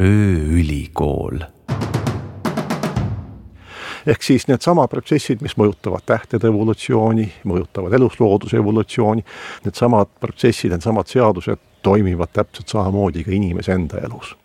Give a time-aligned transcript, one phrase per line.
[0.00, 1.38] ööülikool.
[4.06, 9.24] ehk siis needsamad protsessid, mis mõjutavad tähtede evolutsiooni, mõjutavad eluslooduse evolutsiooni,
[9.64, 14.36] needsamad protsessid, needsamad seadused toimivad täpselt samamoodi ka inimese enda elus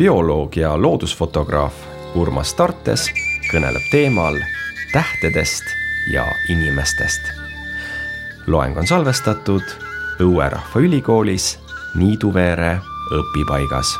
[0.00, 1.74] bioloog ja loodusfotograaf
[2.16, 3.02] Urmas Tartes
[3.50, 4.38] kõneleb teemal
[4.94, 5.74] tähtedest
[6.14, 7.20] ja inimestest.
[8.46, 9.76] loeng on salvestatud
[10.24, 11.58] Õue Rahva Ülikoolis
[12.00, 12.78] Niiduveere
[13.12, 13.92] õpipaigas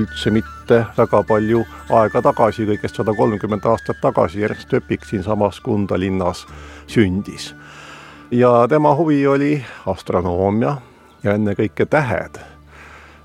[0.00, 5.98] üldse mitte väga palju aega tagasi, kõigest sada kolmkümmend aastat tagasi Ernst Öpik siinsamas Kunda
[5.98, 6.46] linnas
[6.86, 7.54] sündis.
[8.30, 10.76] ja tema huvi oli astronoomia
[11.22, 12.40] ja ennekõike tähed.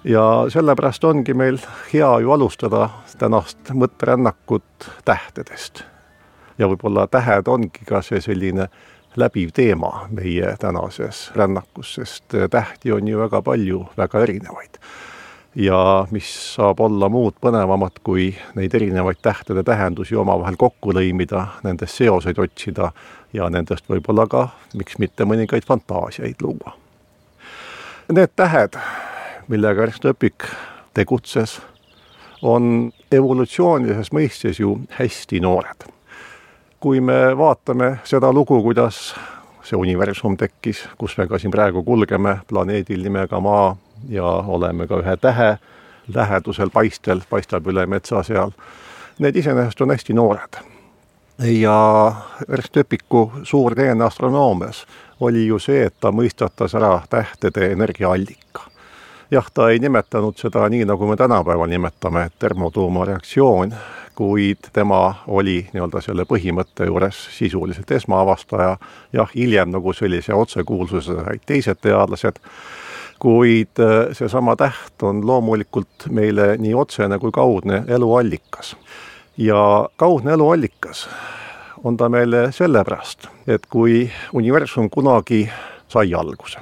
[0.03, 1.59] ja sellepärast ongi meil
[1.93, 5.83] hea ju alustada tänast mõtterännakut tähtedest.
[6.57, 8.67] ja võib-olla tähed ongi ka see selline
[9.15, 14.79] läbiv teema meie tänases rännakus, sest tähti on ju väga palju, väga erinevaid
[15.55, 22.01] ja mis saab olla muud põnevamat, kui neid erinevaid tähtede tähendusi omavahel kokku lõimida, nendest
[22.01, 22.91] seoseid otsida
[23.33, 26.75] ja nendest võib-olla ka, miks mitte, mõningaid fantaasiaid luua.
[28.11, 28.75] Need tähed,
[29.47, 30.45] millega Ernst Öpik
[30.93, 31.59] tegutses,
[32.41, 35.91] on evolutsioonilises mõistes ju hästi noored.
[36.79, 39.15] kui me vaatame seda lugu, kuidas
[39.63, 43.75] see universum tekkis, kus me ka siin praegu kulgeme planeedil nimega Maa,
[44.09, 45.57] ja oleme ka ühe tähe
[46.13, 48.51] lähedusel paistel, paistab üle metsa seal.
[49.19, 50.61] Need iseenesest on hästi noored.
[51.39, 52.15] ja
[52.49, 54.85] Ernst Öpiku suur teene astronoomias
[55.19, 58.61] oli ju see, et ta mõistatas ära tähtede energiaallika.
[59.31, 63.73] jah, ta ei nimetanud seda nii, nagu me tänapäeval nimetame, termotuumareaktsioon,
[64.15, 68.77] kuid tema oli nii-öelda selle põhimõtte juures sisuliselt esmaavastaja,
[69.13, 72.39] jah, hiljem nagu sellise otsekuulsuse said teised teadlased
[73.19, 78.75] kuid äh, seesama täht on loomulikult meile nii otsene kui kaudne eluallikas.
[79.37, 81.09] ja kaudne eluallikas
[81.83, 85.49] on ta meile sellepärast, et kui universum kunagi
[85.87, 86.59] sai alguse,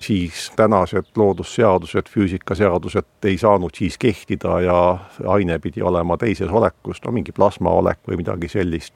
[0.00, 7.12] siis tänased loodusseadused, füüsikaseadused ei saanud siis kehtida ja aine pidi olema teises olekus, no
[7.12, 8.94] mingi plasmaolek või midagi sellist.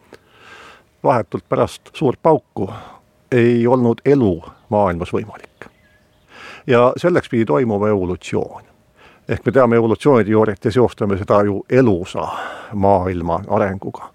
[1.02, 2.70] vahetult pärast suurt pauku
[3.32, 5.75] ei olnud elu maailmas võimalik
[6.66, 8.62] ja selleks pidi toimuma evolutsioon.
[9.28, 12.28] ehk me teame evolutsiooniteooriat ja seostame seda ju elusa
[12.72, 14.10] maailma arenguga.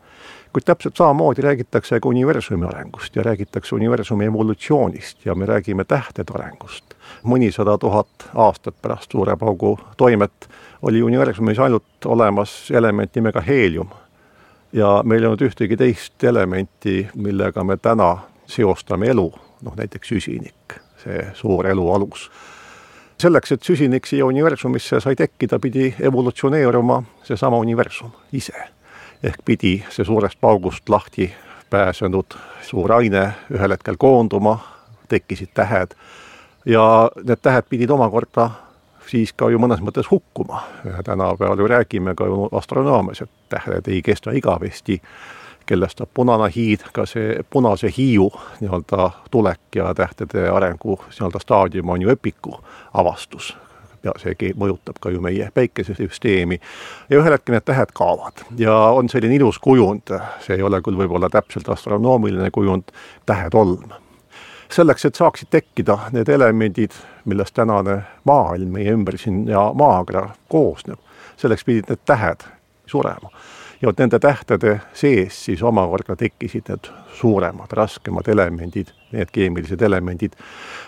[0.53, 6.33] kuid täpselt samamoodi räägitakse ka universumi arengust ja räägitakse universumi evolutsioonist ja me räägime tähtede
[6.33, 6.85] arengust.
[7.23, 10.49] mõnisada tuhat aastat pärast suure paugu toimet
[10.81, 13.89] oli universumis ainult olemas element nimega heelium
[14.73, 20.81] ja meil ei olnud ühtegi teist elementi, millega me täna seostame elu, noh näiteks süsinik
[21.03, 22.29] see suur elu alus.
[23.21, 28.57] selleks, et süsinik siia universumisse sai tekkida, pidi evolutsioneeruma seesama universum ise.
[29.23, 31.33] ehk pidi see suurest paugust lahti
[31.69, 34.59] pääsenud suur aine ühel hetkel koonduma,
[35.07, 35.95] tekkisid tähed
[36.65, 38.49] ja need tähed pidid omakorda
[39.11, 40.63] siis ka ju mõnes mõttes hukkuma.
[41.03, 45.01] tänapäeval ju räägime ka ju astronoomias, et tähed ei kesta igavesti
[45.71, 48.27] kellest saab punane hiid, ka see punase hiiu
[48.59, 52.57] nii-öelda tulek ja tähtede arengu nii-öelda staadium on ju öpiku
[52.93, 53.53] avastus
[54.03, 56.59] ja seegi mõjutab ka ju meie päikesesüsteemi.
[57.09, 60.11] ja ühel hetkel need tähed kaovad ja on selline ilus kujund,
[60.43, 62.91] see ei ole küll võib-olla täpselt astronoomiline kujund,
[63.25, 63.95] tähetolm.
[64.69, 66.91] selleks, et saaksid tekkida need elemendid,
[67.25, 70.99] millest tänane maailm meie ümber siin ja maakera koosneb,
[71.37, 72.43] selleks pidid need tähed
[72.85, 73.31] surema
[73.81, 80.33] ja nende tähtede sees siis omakorda tekkisid need suuremad, raskemad elemendid, need keemilised elemendid,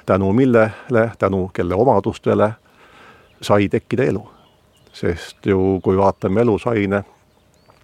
[0.06, 2.52] tänu millele, tänu kelle omadustele
[3.42, 4.30] sai tekkida elu.
[4.94, 7.04] sest ju kui vaatame elusaine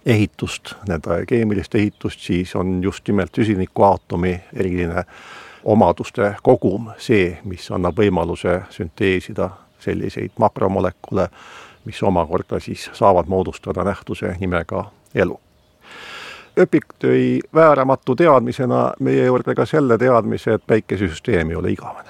[0.05, 5.03] ehitust, nende keemilist ehitust, siis on just nimelt süsinikuaatomi eriline
[5.63, 11.27] omaduste kogum see, mis annab võimaluse sünteesida selliseid makromolekule,
[11.85, 14.85] mis omakorda siis saavad moodustada nähtuse nimega
[15.15, 15.39] elu.
[16.59, 22.09] Öpik tõi vääramatu teadmisena meie juurde ka selle teadmise, et päikesesüsteem ei ole igavene.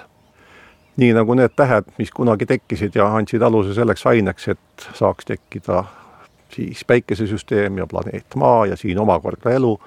[1.00, 5.84] nii nagu need tähed, mis kunagi tekkisid ja andsid aluse selleks aineks, et saaks tekkida
[6.52, 9.80] siis päikesesüsteem ja planeet Maa ja siin omakorda elu,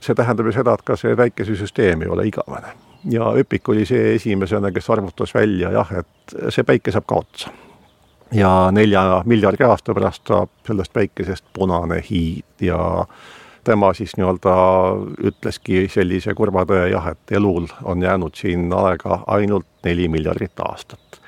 [0.00, 2.72] see tähendab ju seda, et ka see päikesesüsteem ei ole igavene.
[3.10, 7.50] ja Öpik oli see esimesena, kes arvutas välja jah, et see päike saab ka otsa
[8.32, 13.06] ja nelja miljardi aasta pärast saab sellest päikesest punane hiid ja
[13.64, 14.54] tema siis nii-öelda
[15.28, 21.20] ütleski sellise kurva tõe jah, et elul on jäänud siin aega ainult neli miljardit aastat.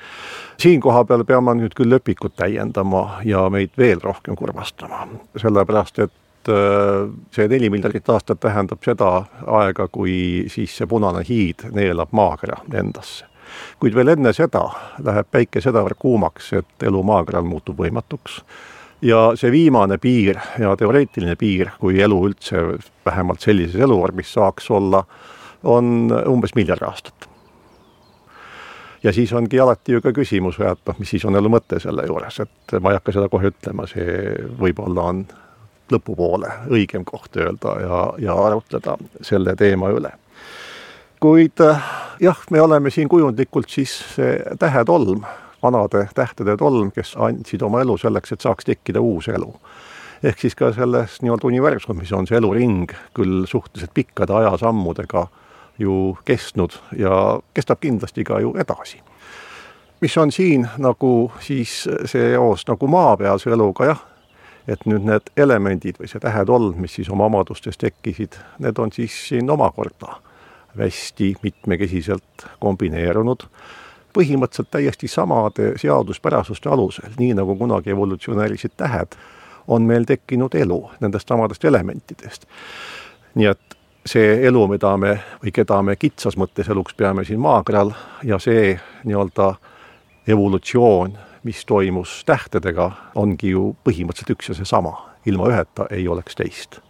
[0.57, 5.07] siin koha peal peame nüüd küll lepikut täiendama ja meid veel rohkem kurvastama,
[5.37, 11.69] sellepärast et äh, see neli miljardit aastat tähendab seda aega, kui siis see punane hiid
[11.71, 13.34] neelab maakera endasse
[13.79, 14.63] kuid veel enne seda
[15.03, 18.41] läheb päike sedavõrd kuumaks, et elu maakeral muutub võimatuks.
[19.01, 22.61] ja see viimane piir ja teoreetiline piir, kui elu üldse
[23.05, 25.03] vähemalt sellises eluvormis saaks olla,
[25.63, 27.29] on umbes miljard aastat.
[29.03, 32.05] ja siis ongi alati ju ka küsimus, et noh, mis siis on elu mõte selle
[32.07, 35.25] juures, et ma ei hakka seda kohe ütlema, see võib-olla on
[35.91, 40.11] lõpupoole õigem koht öelda ja, ja arutleda selle teema üle
[41.19, 41.83] kuid äh,
[42.19, 45.23] jah, me oleme siin kujundlikult siis see tähetolm,
[45.63, 49.53] vanade tähtede tolm, kes andsid oma elu selleks, et saaks tekkida uus elu.
[50.23, 55.27] ehk siis ka selles nii-öelda universumis on see eluring küll suhteliselt pikkade ajasammudega
[55.79, 59.01] ju kestnud ja kestab kindlasti ka ju edasi.
[60.01, 64.03] mis on siin nagu siis see eos nagu maapealse eluga jah,
[64.67, 69.27] et nüüd need elemendid või see tähetolm, mis siis oma omadustes tekkisid, need on siis
[69.27, 70.24] siin omakorda
[70.79, 73.47] hästi mitmekesiselt kombineerunud,
[74.15, 79.17] põhimõtteliselt täiesti samade seaduspärasuste alusel, nii nagu kunagi evolutsionäärisid tähed,
[79.67, 82.45] on meil tekkinud elu nendest samadest elementidest.
[83.35, 83.75] nii et
[84.05, 87.91] see elu, mida me või keda me kitsas mõttes eluks peame siin maakeral
[88.23, 89.55] ja see nii-öelda
[90.27, 94.95] evolutsioon, mis toimus tähtedega, ongi ju põhimõtteliselt üks ja seesama,
[95.25, 96.84] ilma üheta ei oleks teist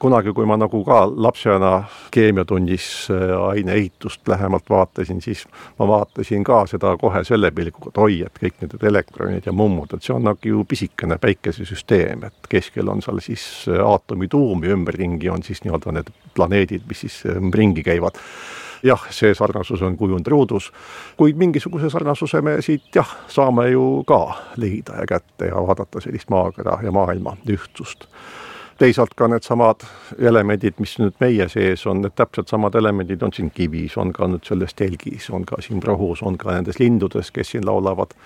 [0.00, 5.44] kunagi, kui ma nagu ka lapsena keemiatunnis äh, aineehitust lähemalt vaatasin, siis
[5.78, 9.92] ma vaatasin ka seda kohe selle pilguga, et oi, et kõik need elektronid ja mummud,
[9.94, 14.64] et see on nagu ju pisikene päikesesüsteem, et keskel on seal siis äh, aatomi tuum
[14.64, 18.16] ja ümberringi on siis nii-öelda need planeedid, mis siis äh, ringi käivad.
[18.82, 20.70] Jah, see sarnasus on kujund ruudus,
[21.20, 24.22] kuid mingisuguse sarnasuse me siit jah, saame ju ka
[24.56, 28.08] leida ja kätte ja vaadata sellist maakera ja maailma ühtsust
[28.80, 29.84] teisalt ka needsamad
[30.18, 34.28] elemendid, mis nüüd meie sees on, need täpselt samad elemendid on siin kivis, on ka
[34.30, 38.16] nüüd selles telgis, on ka siin rohus, on ka nendes lindudes, kes siin laulavad.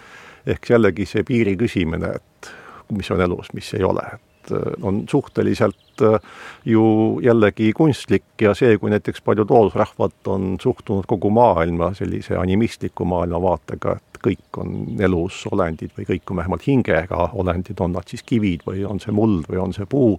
[0.46, 2.48] ehk jällegi see piiri küsimine, et
[2.92, 6.18] mis on elus, mis ei ole, et äh, on suhteliselt äh,
[6.64, 6.84] ju
[7.24, 13.96] jällegi kunstlik ja see, kui näiteks paljud loodusrahvad on suhtunud kogu maailma sellise animistliku maailmavaatega,
[13.96, 18.64] et kõik on elus olendid või kõik on vähemalt hingega olendid, on nad siis kivid
[18.66, 20.16] või on see muld või on see puu,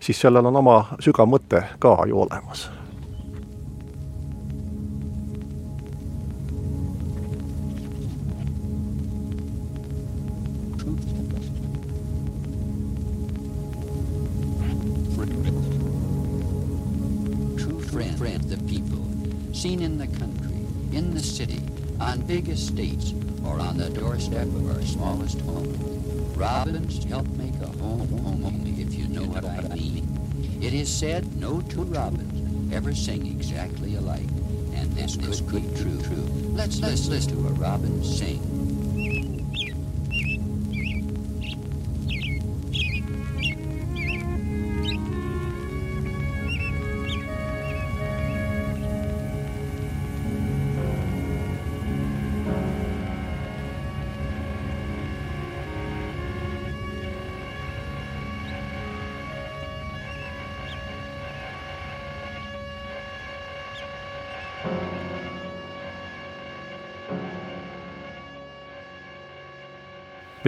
[0.00, 2.70] siis sellel on oma sügav mõte ka ju olemas.
[19.62, 20.56] Seen in the country,
[20.90, 21.60] in the city,
[22.00, 25.74] on big estates, or on the doorstep of our smallest home.
[26.34, 30.06] Robins help make a home home only if you know what I mean.
[30.60, 34.28] It is said no two robins ever sing exactly alike,
[34.74, 36.00] and this, this could be true.
[36.02, 36.28] true.
[36.54, 38.51] Let's, let's listen to a robin sing.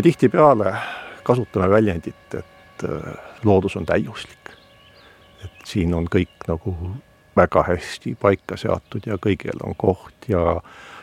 [0.04, 0.74] Tihtipeale
[1.22, 4.38] kasutame väljendit, et äh, loodus on täiuslik.
[5.44, 6.76] et siin on kõik nagu
[7.36, 10.60] väga hästi paika seatud ja kõigil on koht ja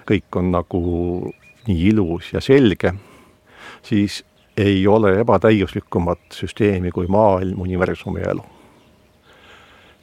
[0.10, 0.82] kõik on nagu
[1.68, 2.94] nii ilus ja selge,
[3.82, 4.24] siis
[4.58, 8.46] ei ole ebatäiuslikumat süsteemi kui maailm, universum ja elu.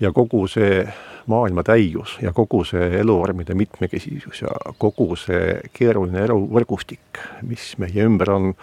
[0.01, 0.87] ja kogu see
[1.29, 8.33] maailma täius ja kogu see eluvormide mitmekesisus ja kogu see keeruline eluvõrgustik, mis meie ümber
[8.33, 8.55] on,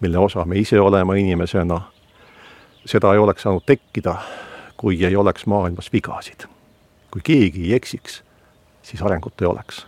[0.00, 1.80] mille osa me ise oleme inimesena,
[2.86, 4.16] seda ei oleks saanud tekkida
[4.82, 6.44] kui ei oleks maailmas vigasid.
[7.10, 8.22] kui keegi ei eksiks,
[8.82, 9.86] siis arengut ei oleks.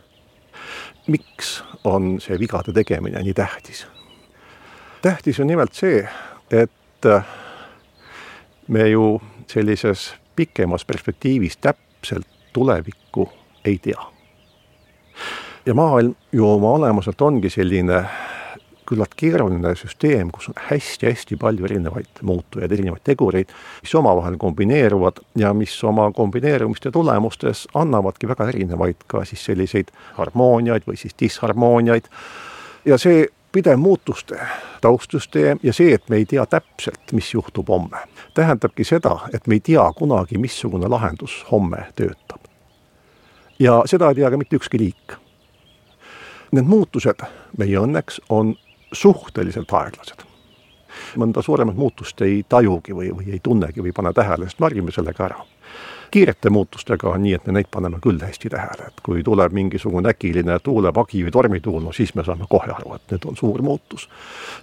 [1.06, 3.86] miks on see vigade tegemine nii tähtis?
[5.02, 6.08] tähtis on nimelt see,
[6.50, 7.08] et
[8.68, 11.83] me ju sellises pikemas perspektiivis täpselt
[12.52, 13.28] tulevikku
[13.64, 14.02] ei tea.
[15.66, 18.04] ja maailm ju oma olemuselt ongi selline
[18.86, 25.54] küllalt keeruline süsteem, kus on hästi-hästi palju erinevaid muutujaid, erinevaid tegureid, mis omavahel kombineeruvad ja
[25.56, 32.10] mis oma kombineerumiste tulemustes annavadki väga erinevaid ka siis selliseid harmooniaid või siis disharmooniaid.
[32.84, 34.38] ja see pidev muutuste
[34.80, 38.02] taustsüsteem ja see, et me ei tea täpselt, mis juhtub homme,
[38.34, 42.50] tähendabki seda, et me ei tea kunagi, missugune lahendus homme töötab.
[43.58, 45.14] ja seda ei tea ka mitte ükski liik.
[46.52, 47.22] Need muutused
[47.58, 48.56] meie õnneks on
[48.92, 50.26] suhteliselt aeglased.
[51.16, 54.90] mõnda suuremat muutust ei tajugi või, või ei tunnegi või ei pane tähele, sest margime
[54.90, 55.46] sellega ära.
[56.14, 60.12] Kiirete muutustega on nii, et me neid paneme küll hästi tähele, et kui tuleb mingisugune
[60.12, 64.06] äkiline tuulepagi või tormituul, no siis me saame kohe aru, et nüüd on suur muutus.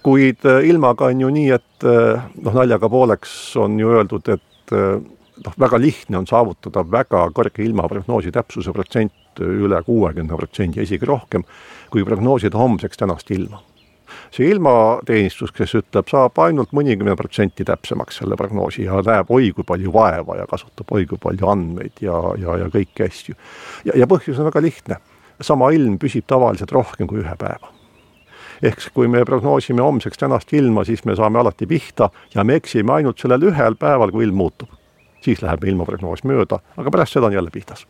[0.02, 4.76] kuid äh, ilmaga on ju nii, et äh, noh, naljaga pooleks on ju öeldud, et
[4.76, 5.02] äh,
[5.44, 11.08] noh, väga lihtne on saavutada väga kõrge ilmaprognoosi täpsuse protsent üle kuuekümne protsendi ja isegi
[11.08, 11.44] rohkem,
[11.92, 13.60] kui prognoosida homseks tänast ilma
[14.32, 19.66] see ilmateenistus, kes ütleb, saab ainult mõnikümmend protsenti täpsemaks selle prognoosi ja näeb oi kui
[19.68, 23.36] palju vaeva ja kasutab oi kui palju andmeid ja, ja, ja kõiki asju.
[23.88, 24.98] ja, ja põhjus on väga lihtne,
[25.40, 27.72] sama ilm püsib tavaliselt rohkem kui ühe päeva
[28.62, 32.92] ehk kui me prognoosime homseks tänast ilma, siis me saame alati pihta ja me eksime
[32.98, 34.68] ainult sellel ühel päeval, kui ilm muutub.
[35.22, 37.86] siis läheb ilmaprognoos mööda, aga pärast seda on jälle pihtas.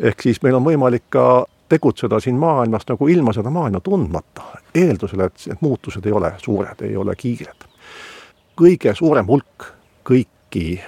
[0.00, 4.42] ehk siis meil on võimalik ka tegutseda siin maailmas nagu ilma seda maailma tundmata,
[4.74, 7.66] eeldusel, et need muutused ei ole suured, ei ole kiired.
[8.58, 9.68] kõige suurem hulk
[10.08, 10.80] kõiki,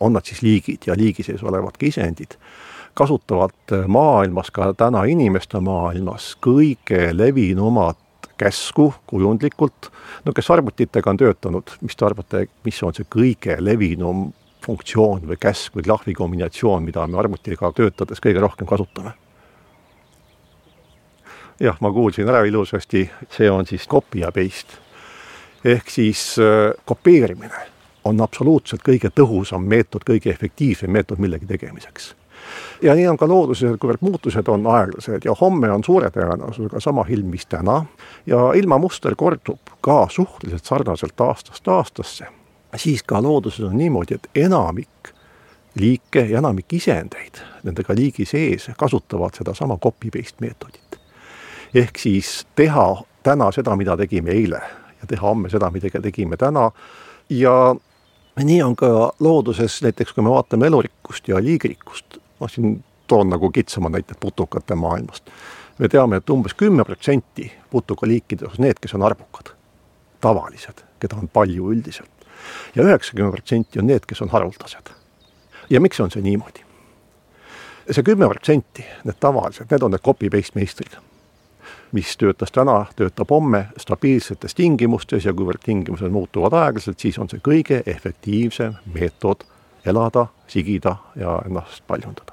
[0.00, 2.38] on nad siis liigid ja liigi sees olevad kisendid,
[2.94, 7.98] kasutavad maailmas, ka täna inimeste maailmas, kõige levinumat
[8.38, 9.90] käsku kujundlikult,
[10.24, 14.28] no kes arvutitega on töötanud, mis te arvate, mis on see kõige levinum
[14.64, 19.14] funktsioon või käsk või klahvi kombinatsioon, mida me arvutiga töötades kõige rohkem kasutame?
[21.60, 24.78] Jah, ma kuulsin ära ilusasti, see on siis copy ja paste.
[25.64, 27.66] ehk siis äh, kopeerimine
[28.04, 32.14] on absoluutselt kõige tõhusam meetod, kõige efektiivsem meetod millegi tegemiseks.
[32.82, 37.04] ja nii on ka looduses, kuivõrd muutused on aeglased ja homme on suure tõenäosusega sama
[37.08, 37.84] ilm, mis täna
[38.26, 42.26] ja ilmamuster kordub ka suhteliselt sarnaselt aastast aastasse,
[42.76, 45.12] siis ka looduses on niimoodi, et enamik
[45.74, 50.88] liike ja enamik isendeid nendega liigi sees kasutavad sedasama copy-paste meetodit
[51.74, 54.60] ehk siis teha täna seda, mida tegime eile
[55.00, 56.70] ja teha homme seda, mida tegime täna
[57.30, 57.74] ja
[58.44, 63.50] nii on ka looduses, näiteks kui me vaatame elurikkust ja liigirikkust, noh siin toon nagu
[63.50, 65.30] kitsamad näited putukate maailmast.
[65.78, 69.52] me teame, et umbes kümme protsenti putukaliikide osas need, kes on arbukad,
[70.20, 72.10] tavalised, keda on palju üldiselt.
[72.74, 74.90] ja üheksakümmend protsenti on need, kes on haruldased.
[75.70, 76.64] ja miks on see niimoodi?
[77.90, 80.98] see kümme protsenti, need tavalised, need on need copy-paste meistrid
[81.92, 87.40] mis töötas täna, töötab homme stabiilsetes tingimustes ja kuivõrd tingimused muutuvad aeglaselt, siis on see
[87.44, 89.44] kõige efektiivsem meetod
[89.86, 92.32] elada, sigida ja ennast paljundada.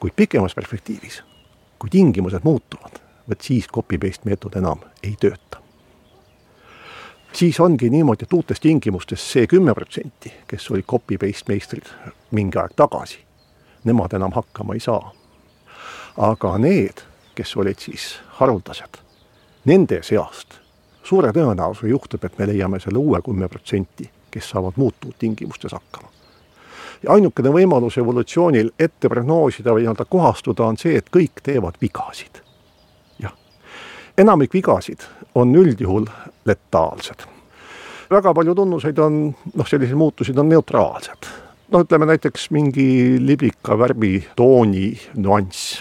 [0.00, 1.22] kuid pikemas perspektiivis,
[1.78, 5.58] kui tingimused muutuvad, vot siis copy-paste meetod enam ei tööta.
[7.32, 11.84] siis ongi niimoodi, et uutes tingimustes see kümme protsenti, kes olid copy-paste meistrid
[12.30, 13.18] mingi aeg tagasi,
[13.84, 15.12] nemad enam hakkama ei saa.
[16.16, 17.07] aga need
[17.38, 18.98] kes olid siis haruldased,
[19.70, 20.58] nende seast
[21.08, 26.08] suure tõenäosusega juhtub, et me leiame selle uue kümme protsenti, kes saavad muutunud tingimustes hakkama.
[27.02, 32.42] ja ainukene võimalus evolutsioonil ette prognoosida või nii-öelda kohastuda on see, et kõik teevad vigasid.
[33.22, 33.32] jah,
[34.18, 36.08] enamik vigasid on üldjuhul
[36.44, 37.24] letaalsed.
[38.10, 41.30] väga palju tunnuseid on, noh, selliseid muutusid on neutraalsed.
[41.72, 45.80] no ütleme näiteks mingi liblika värvi tooni nüanss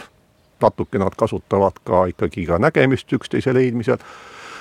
[0.62, 3.98] natuke nad kasutavad ka ikkagi ka nägemist üksteise leidmisel,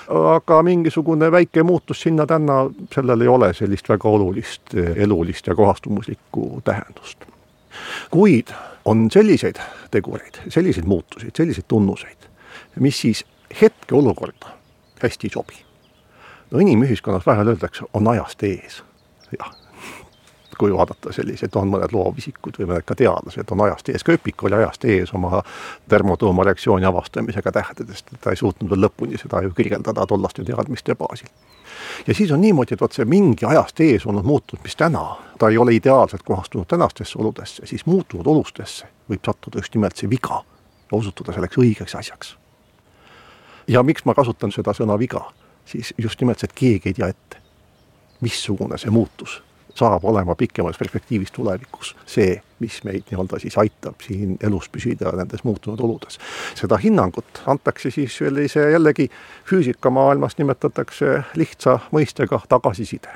[0.08, 7.24] aga mingisugune väike muutus sinna-tänna, sellel ei ole sellist väga olulist elulist ja kohastumuslikku tähendust.
[8.10, 8.48] kuid
[8.84, 9.56] on selliseid
[9.90, 12.28] tegureid, selliseid muutuseid, selliseid tunnuseid,
[12.80, 13.24] mis siis
[13.62, 14.46] hetkeolukorda
[15.02, 15.64] hästi ei sobi.
[16.50, 18.82] no inimühiskonnas vahel öeldakse, on ajast ees.
[19.38, 19.65] jah,
[20.58, 24.56] kui vaadata selliseid, on mõned loovisikud või mõned ka teadlased on ajast ees, Köpik oli
[24.56, 25.42] ajast ees oma
[25.88, 31.28] termotuumareaktsiooni avastamisega tähtedest, ta ei suutnud veel lõpuni seda ju kirjeldada tollaste teadmiste baasil.
[32.06, 35.04] ja siis on niimoodi, et vot see mingi ajast ees olnud muutus, mis täna,
[35.38, 40.10] ta ei ole ideaalselt kohastunud tänastesse oludesse, siis muutunud olustesse võib sattuda just nimelt see
[40.10, 40.42] viga
[40.90, 42.36] ja osutuda selleks õigeks asjaks.
[43.68, 45.25] ja miks ma kasutan seda sõna viga,
[45.64, 47.42] siis just nimelt see, et keegi ei tea ette,
[48.20, 49.42] missugune see muutus
[49.76, 55.45] saab olema pikemas perspektiivis tulevikus see, mis meid nii-öelda siis aitab siin elus püsida nendes
[55.45, 56.18] muutunud oludes.
[56.54, 59.11] seda hinnangut antakse siis sellise jällegi
[59.50, 63.12] füüsikamaailmas nimetatakse lihtsa mõistega tagasiside.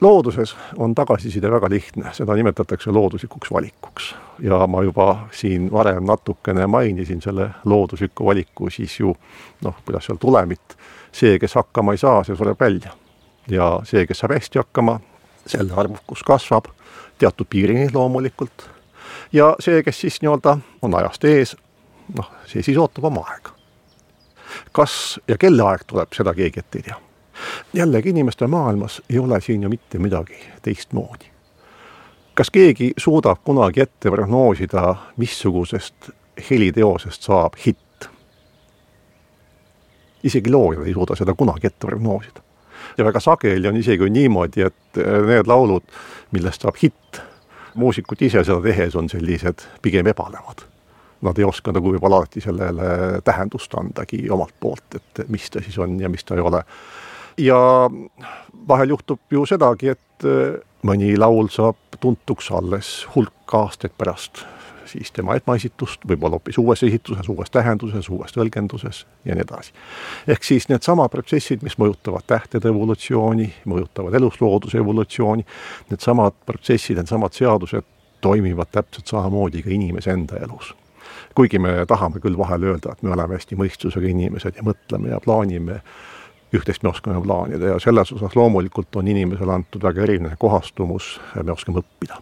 [0.00, 4.14] looduses on tagasiside väga lihtne, seda nimetatakse looduslikuks valikuks.
[4.40, 9.16] ja ma juba siin varem natukene mainisin selle loodusliku valiku siis ju
[9.64, 10.78] noh, kuidas seal tulemit,
[11.12, 12.92] see, kes hakkama ei saa, see sureb välja.
[13.50, 15.00] ja see, kes saab hästi hakkama,
[15.48, 16.64] selle arvukus kasvab
[17.18, 18.70] teatud piirini loomulikult.
[19.32, 21.56] ja see, kes siis nii-öelda on ajast ees,
[22.16, 23.50] noh, see siis ootab oma aega.
[24.72, 27.00] kas ja kelle aeg tuleb, seda keegi ette ei tea.
[27.72, 31.30] jällegi inimeste maailmas ei ole siin ju mitte midagi teistmoodi.
[32.34, 36.10] kas keegi suudab kunagi ette prognoosida, missugusest
[36.50, 38.10] heliteosest saab hitt?
[40.22, 42.47] isegi loojad ei suuda seda kunagi ette prognoosida
[42.96, 45.84] ja väga sageli on isegi niimoodi, et äh, need laulud,
[46.34, 47.20] millest saab hitt,
[47.78, 50.64] muusikud ise seda tehes on sellised pigem ebalevad.
[51.22, 55.78] Nad ei oska nagu võib-olla alati sellele tähendust andagi omalt poolt, et mis ta siis
[55.82, 56.62] on ja mis ta ei ole.
[57.38, 57.58] ja
[58.68, 64.44] vahel juhtub ju sedagi, et äh, mõni laul saab tuntuks alles hulk aastaid pärast
[64.88, 69.72] siis tema esmaesitust, võib-olla hoopis uues esituses, uues tähenduses, uues tõlgenduses ja nii edasi.
[70.26, 75.46] ehk siis needsamad protsessid, mis mõjutavad tähtede evolutsiooni, mõjutavad eluslooduse evolutsiooni,
[75.90, 77.86] needsamad protsessid, needsamad seadused
[78.20, 80.74] toimivad täpselt samamoodi ka inimese enda elus.
[81.34, 85.20] kuigi me tahame küll vahel öelda, et me oleme hästi mõistusega inimesed ja mõtleme ja
[85.24, 85.82] plaanime,
[86.52, 91.52] üht-teist me oskame plaanida ja selles osas loomulikult on inimesele antud väga erinev kohastumus, me
[91.52, 92.18] oskame õppida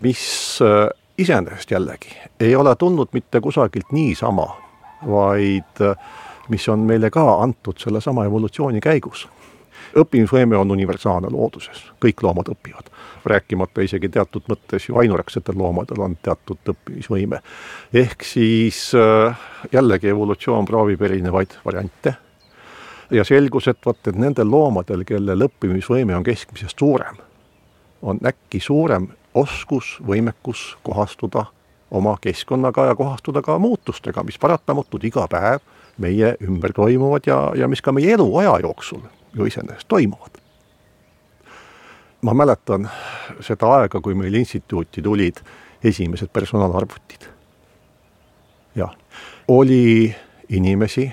[0.00, 0.58] mis
[1.20, 4.46] iseenesest jällegi ei ole tulnud mitte kusagilt niisama,
[5.06, 5.82] vaid
[6.48, 9.28] mis on meile ka antud sellesama evolutsiooni käigus.
[9.96, 12.90] õppimisvõime on universaalne looduses, kõik loomad õpivad,
[13.24, 17.40] rääkimata isegi teatud mõttes ju ainuraksetel loomadel on teatud õppimisvõime.
[17.92, 19.38] ehk siis äh,
[19.72, 22.14] jällegi evolutsioon proovib erinevaid variante
[23.10, 27.16] ja selgus, et vot, et nendel loomadel, kellel õppimisvõime on keskmisest suurem,
[28.02, 31.44] on äkki suurem oskus, võimekus kohastuda
[31.90, 35.62] oma keskkonnaga ja kohastuda ka muutustega, mis paratamatult iga päev
[35.98, 39.02] meie ümber toimuvad ja, ja mis ka meie eluaja jooksul
[39.34, 40.38] ju iseenesest toimuvad.
[42.22, 42.88] ma mäletan
[43.40, 45.40] seda aega, kui meil instituuti tulid
[45.84, 47.28] esimesed personaalarvutid.
[48.74, 48.94] jah,
[49.48, 50.14] oli
[50.48, 51.12] inimesi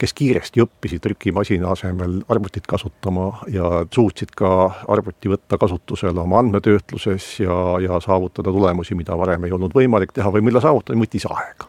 [0.00, 4.52] kes kiiresti õppisid trükimasina asemel arvutit kasutama ja suutsid ka
[4.88, 10.32] arvuti võtta kasutusele oma andmetöötluses ja, ja saavutada tulemusi, mida varem ei olnud võimalik teha
[10.32, 11.68] või mille saavutamine võttis aega.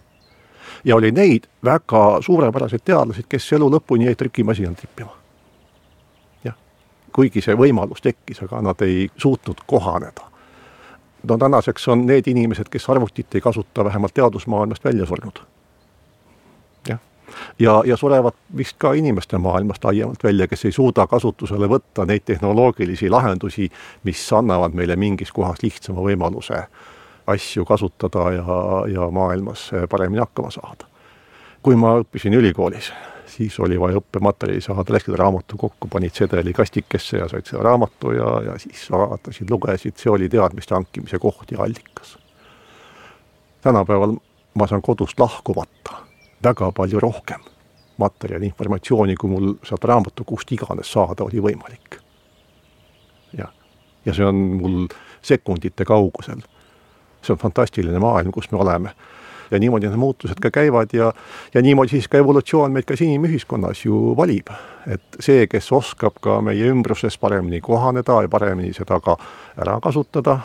[0.84, 5.12] ja oli neid väga suurepäraseid teadlasi, kes elu lõpuni jäid trükimasinal trippima.
[6.44, 6.56] jah,
[7.12, 10.32] kuigi see võimalus tekkis, aga nad ei suutnud kohaneda
[11.28, 15.44] no tänaseks on need inimesed, kes arvutit ei kasuta, vähemalt teadusmaailmast välja surnud
[17.60, 22.26] ja, ja surevad vist ka inimeste maailmast laiemalt välja, kes ei suuda kasutusele võtta neid
[22.26, 23.70] tehnoloogilisi lahendusi,
[24.04, 26.64] mis annavad meile mingis kohas lihtsama võimaluse
[27.28, 28.46] asju kasutada ja,
[28.94, 30.86] ja maailmas paremini hakkama saada.
[31.62, 32.90] kui ma õppisin ülikoolis,
[33.30, 38.16] siis oli vaja õppematerjali saada, läksid raamatu kokku, panid sedeli kastikesse ja said selle raamatu
[38.18, 42.18] ja, ja siis vaatasid, lugesid, see oli teadmiste hankimise koht ja allikas.
[43.62, 44.18] tänapäeval
[44.54, 46.11] ma saan kodust lahkumata
[46.44, 47.42] väga palju rohkem
[48.02, 52.00] materjali, informatsiooni, kui mul sealt raamatu kust iganes saada oli võimalik.
[53.38, 53.52] jah,
[54.06, 54.78] ja see on mul
[55.22, 56.42] sekundite kaugusel.
[57.22, 58.94] see on fantastiline maailm, kus me oleme.
[59.52, 61.12] ja niimoodi need muutused ka käivad ja,
[61.54, 64.50] ja niimoodi siis ka evolutsioon meid ka siin inimühiskonnas ju valib.
[64.88, 69.18] et see, kes oskab ka meie ümbruses paremini kohaneda ja paremini seda ka
[69.58, 70.40] ära kasutada,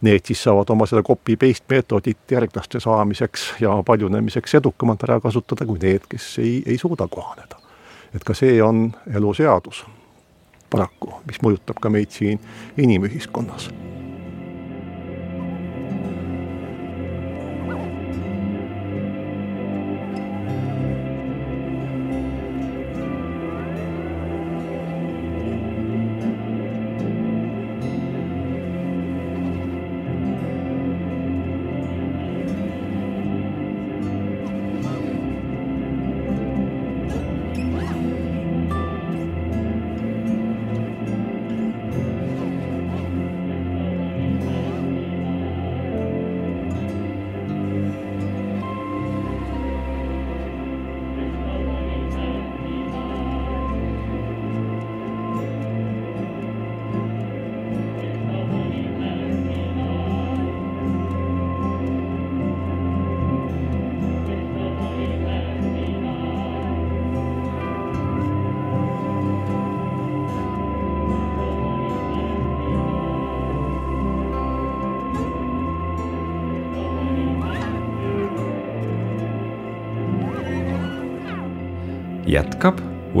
[0.00, 5.78] need siis saavad oma seda copy-paste meetodit järglaste saamiseks ja paljunemiseks edukamalt ära kasutada kui
[5.82, 7.60] need, kes ei, ei suuda kohaneda.
[8.14, 9.84] et ka see on elu seadus
[10.70, 12.40] paraku, mis mõjutab ka meid siin
[12.78, 13.70] inimühiskonnas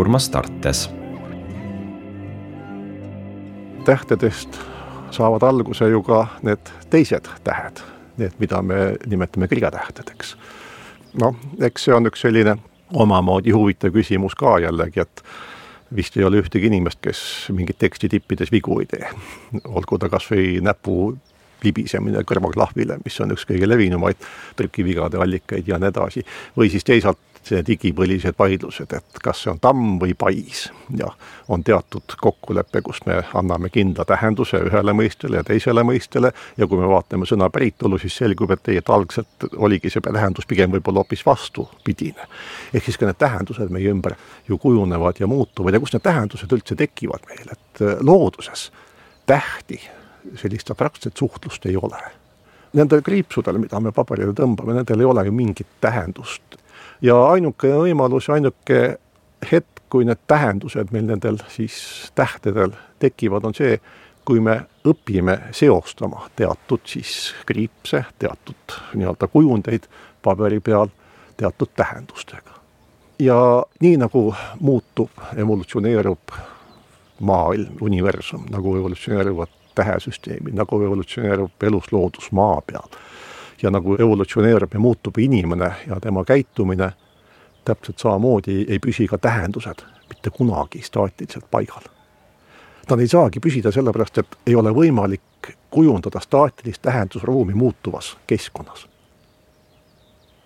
[0.04, 0.90] Urmas Tartes.
[3.84, 4.60] tähtedest
[5.10, 7.80] saavad alguse ju ka need teised tähed,
[8.16, 8.74] need, mida me
[9.06, 10.36] nimetame kirjatähtedeks.
[11.20, 12.58] noh, eks see on üks selline
[12.92, 15.24] omamoodi huvitav küsimus ka jällegi, et
[15.96, 19.08] vist ei ole ühtegi inimest, kes mingit teksti tippides vigu ei tee.
[19.64, 21.16] olgu ta kas või näpu
[21.64, 24.20] libisemine kõrvaklahvile, mis on üks kõige levinumaid
[24.56, 26.28] trükivigade allikaid ja nii edasi.
[26.60, 30.66] või siis teisalt see digipõlised vaidlused, et kas see on tamm või pais.
[30.96, 31.10] Ja
[31.48, 36.32] on teatud kokkulepe, kus me anname kindla tähenduse ühele mõistele ja teisele mõistele.
[36.56, 40.48] Ja kui me vaatame sõna päritolu, siis selgub, et ei, et algselt oligi see tähendus
[40.48, 42.28] pigem võib-olla hoopis vastupidine.
[42.74, 44.16] ehk siis ka need tähendused meie ümber
[44.48, 45.74] ju kujunevad ja muutuvad.
[45.74, 48.70] Ja kust need tähendused üldse tekivad meil, et äh, looduses
[49.26, 49.80] tähti,
[50.36, 52.00] sellist abstraktset suhtlust ei ole.
[52.74, 56.58] Nendel kriipsudel, mida me paberile tõmbame, nendel ei ole ju mingit tähendust
[57.02, 58.98] ja ainuke võimalus, ainuke
[59.52, 63.78] hetk, kui need tähendused meil nendel siis tähtedel tekivad, on see,
[64.24, 64.56] kui me
[64.88, 69.86] õpime seostama teatud siis kriipse, teatud nii-öelda kujundeid
[70.22, 70.88] paberi peal
[71.36, 72.50] teatud tähendustega.
[73.18, 76.32] ja nii nagu muutub, evolutsioneerub
[77.20, 82.88] maailm, universum, nagu evolutsioneeruvad tähesüsteemid, nagu evolutsioneerub elusloodus maa peal
[83.64, 86.92] ja nagu evolutsioneerub ja muutub inimene ja tema käitumine,
[87.64, 91.88] täpselt samamoodi ei püsi ka tähendused mitte kunagi staatiliselt paigal.
[92.90, 98.88] Nad ei saagi püsida sellepärast, et ei ole võimalik kujundada staatilist tähendusruumi muutuvas keskkonnas.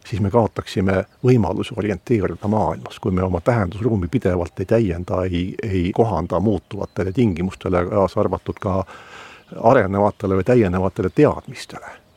[0.09, 5.93] siis me kaotaksime võimaluse orienteeruda maailmas, kui me oma tähendusruumi pidevalt ei täienda, ei, ei
[5.93, 8.85] kohanda muutuvatele tingimustele, kaasa arvatud ka
[9.63, 12.08] arenevatele või täienevatele teadmistele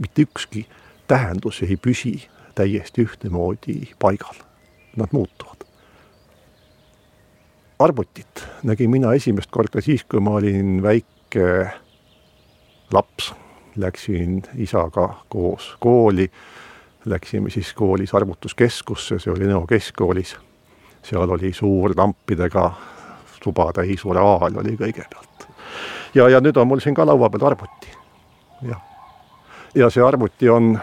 [0.00, 0.66] mitte ükski
[1.08, 4.36] tähendus ei püsi täiesti ühtemoodi paigal,
[4.96, 5.56] nad muutuvad.
[7.78, 11.70] arvutit nägin mina esimest korda siis, kui ma olin väike
[12.92, 13.32] laps,
[13.76, 16.30] läksin isaga koos kooli,
[17.04, 20.36] läksime siis koolis arvutuskeskusse, see oli Nõo keskkoolis,
[21.02, 22.66] seal oli suur lampidega
[23.40, 25.48] tubatäis oraal oli kõigepealt.
[26.14, 27.96] ja, ja nüüd on mul siin ka laua peal arvuti,
[28.68, 28.89] jah
[29.74, 30.78] ja see arvuti on,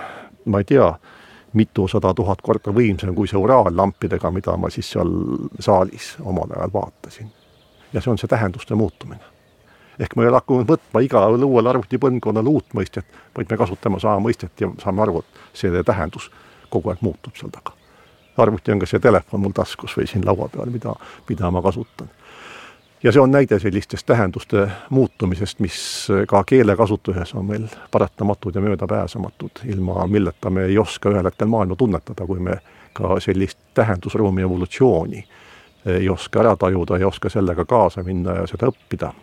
[0.46, 0.88] ma ei tea,
[1.54, 5.10] mitusada tuhat korda võimsam kui see uraallampidega, mida ma siis seal
[5.60, 7.32] saalis omal ajal vaatasin.
[7.94, 9.24] ja see on see tähenduste muutumine.
[10.00, 13.06] ehk me ei ole hakanud võtma igal uuel arvutipõlvkonnal uut mõistet,
[13.38, 16.32] vaid me kasutame sama mõistet ja saame aru, et selle tähendus
[16.70, 17.74] kogu aeg muutub seal taga.
[18.38, 20.94] arvuti on ka see telefon mul taskus või siin laua peal, mida,
[21.30, 22.10] mida ma kasutan
[23.04, 29.52] ja see on näide sellistest tähenduste muutumisest, mis ka keelekasutuses on meil paratamatud ja möödapääsematud,
[29.66, 32.60] ilma milleta me ei oska ühel hetkel maailma tunnetada, kui me
[32.94, 35.28] ka sellist tähendusruumi evolutsiooni
[35.86, 39.14] ei oska ära tajuda, ei oska sellega kaasa minna ja seda õppida.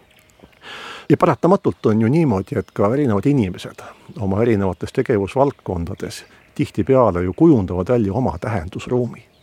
[1.09, 3.83] ja paratamatult on ju niimoodi, et ka erinevad inimesed
[4.21, 9.34] oma erinevates tegevusvaldkondades tihtipeale ju kujundavad välja oma tähendusruumi.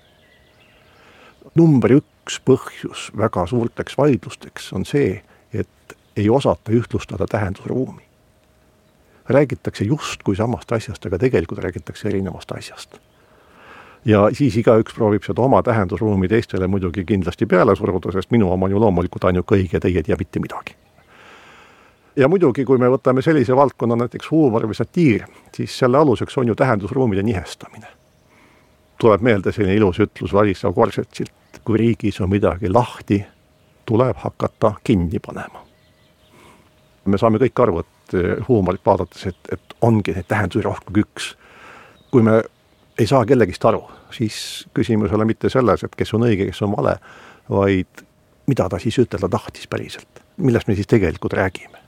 [1.56, 5.20] Number üks põhjus väga suurteks vaidlusteks on see,
[5.54, 8.02] et ei osata ühtlustada tähendusruumi.
[9.30, 13.00] räägitakse justkui samast asjast, aga tegelikult räägitakse erinevast asjast.
[14.06, 18.66] ja siis igaüks proovib seda oma tähendusruumi teistele muidugi kindlasti peale suruda, sest minu oma
[18.66, 20.76] on ju loomulikult ainuke õige, teie ei tea mitte midagi.
[22.16, 26.48] ja muidugi, kui me võtame sellise valdkonna näiteks huumor või satiir, siis selle aluseks on
[26.48, 28.01] ju tähendusruumide nihestamine
[29.02, 33.22] tuleb meelde selline ilus ütlus Ladislav Korsetšilt, kui riigis on midagi lahti,
[33.90, 35.66] tuleb hakata kinni panema.
[37.06, 41.06] me saame kõik aru, et eh, huumorit vaadates, et, et ongi neid tähendusi rohkem kui
[41.08, 41.34] üks.
[42.12, 42.42] kui me
[43.00, 43.82] ei saa kellegist aru,
[44.14, 46.98] siis küsimus ei ole mitte selles, et kes on õige, kes on vale,
[47.50, 48.06] vaid
[48.48, 51.81] mida ta siis ütelda tahtis päriselt, millest me siis tegelikult räägime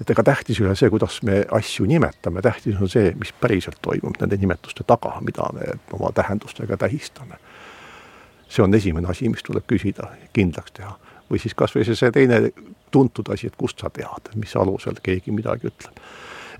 [0.00, 3.78] et ega tähtis ei ole see, kuidas me asju nimetame, tähtis on see, mis päriselt
[3.82, 7.38] toimub nende nimetuste taga, mida me oma tähendustega tähistame.
[8.48, 10.96] see on esimene asi, mis tuleb küsida, kindlaks teha.
[11.30, 12.50] või siis kas või see, see teine
[12.90, 16.02] tuntud asi, et kust sa tead, mis alusel keegi midagi ütleb.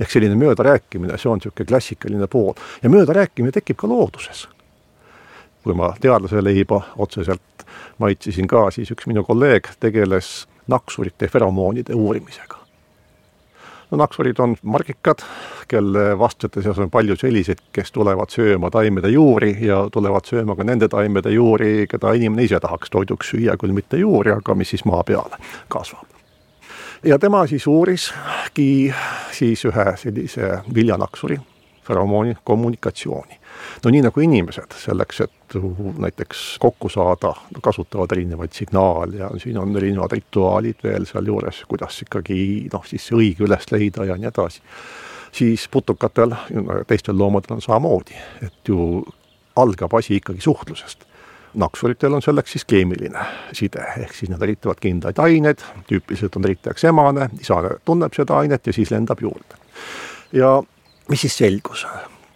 [0.00, 4.48] ehk selline möödarääkimine, see on niisugune klassikaline pool ja möödarääkimine tekib ka looduses.
[5.62, 7.66] kui ma teadlase leiba otseselt
[7.98, 12.63] maitsesin ka, siis üks minu kolleeg tegeles naksurite feromoonide uurimisega
[13.90, 15.22] no naksurid on margikad,
[15.68, 20.66] kelle vastsete seas on palju selliseid, kes tulevad sööma taimede juuri ja tulevad sööma ka
[20.66, 24.84] nende taimede juuri, keda inimene ise tahaks toiduks süüa, küll mitte juuri, aga mis siis
[24.88, 25.36] maa peal
[25.68, 26.06] kasvab.
[27.04, 28.94] ja tema siis uuriski
[29.32, 31.38] siis ühe sellise viljanaksuri,
[31.84, 33.38] feromooni kommunikatsiooni.
[33.84, 35.56] no nii nagu inimesed, selleks, et
[35.98, 42.68] näiteks kokku saada, kasutavad erinevaid signaale ja siin on erinevad rituaalid veel sealjuures, kuidas ikkagi
[42.72, 44.62] noh, siis õige üles leida ja nii edasi.
[45.32, 46.34] siis putukatel,
[46.86, 49.04] teistel loomadel on samamoodi, et ju
[49.56, 51.04] algab asi ikkagi suhtlusest
[51.54, 56.84] naksuritel on selleks siis keemiline side, ehk siis nad eritavad kindlaid aineid, tüüpiliselt on eritajaks
[56.90, 59.60] emane, isa tunneb seda ainet ja siis lendab juurde.
[60.32, 60.62] ja
[61.08, 61.86] mis siis selgus?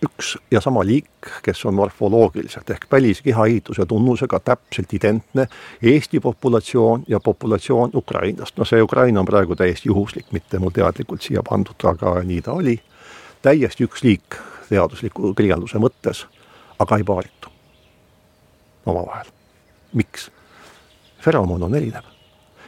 [0.02, 5.48] üks ja sama liik, kes on morfoloogiliselt ehk väliskehaehituse tunnusega täpselt identne
[5.82, 8.56] Eesti populatsioon ja populatsioon Ukrainast.
[8.56, 12.52] no see Ukraina on praegu täiesti juhuslik, mitte mul teadlikult siia pandud, aga nii ta
[12.52, 12.80] oli.
[13.42, 16.26] täiesti üks liik teadusliku kirjelduse mõttes,
[16.78, 17.48] aga ei paaritu
[18.86, 19.26] omavahel.
[19.92, 20.30] miks?
[21.20, 22.04] feromoon on erinev.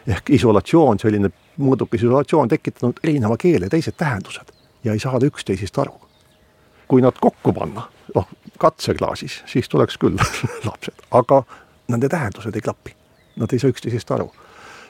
[0.06, 5.94] ehk isolatsioon, selline mõõdukas isolatsioon tekitanud erineva keele teised tähendused ja ei saada üksteisest aru.
[6.90, 8.26] kui nad kokku panna, noh,
[8.58, 10.18] katseklaasis, siis tuleks küll
[10.68, 11.42] lapsed, aga
[11.88, 12.96] nende tähendused ei klapi.
[13.38, 14.26] Nad ei saa üksteisest aru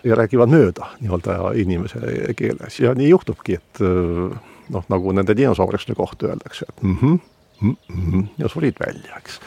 [0.04, 2.00] ja räägivad mööda nii-öelda inimese
[2.36, 3.82] keeles ja nii juhtubki, et
[4.72, 7.18] noh, nagu nende dinosauruste kohta öeldakse, et mhmh,
[7.60, 9.40] mhmh ja surid välja, eks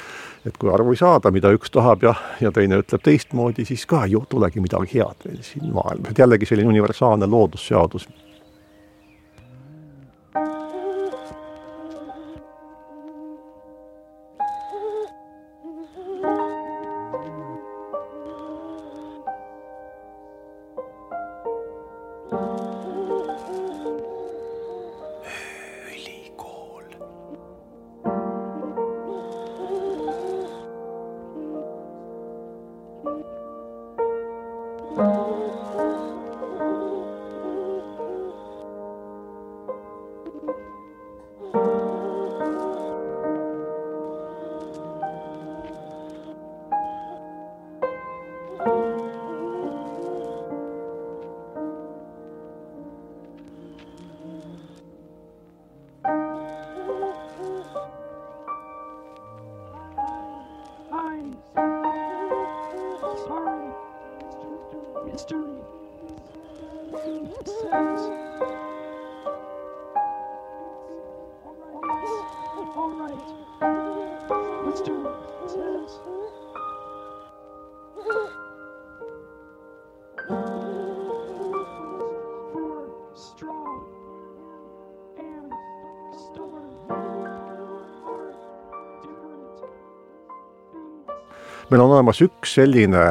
[0.46, 4.04] et kui aru ei saada, mida üks tahab ja, ja teine ütleb teistmoodi, siis ka
[4.08, 8.08] ei tulegi midagi head meil siin maailmas, et jällegi selline universaalne loodusseadus
[10.34, 10.63] Bye.
[91.74, 93.02] Meil on olemas üks selline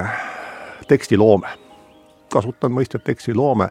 [0.87, 1.49] tekstiloome,
[2.31, 3.67] kasutan mõistet tekstiloome,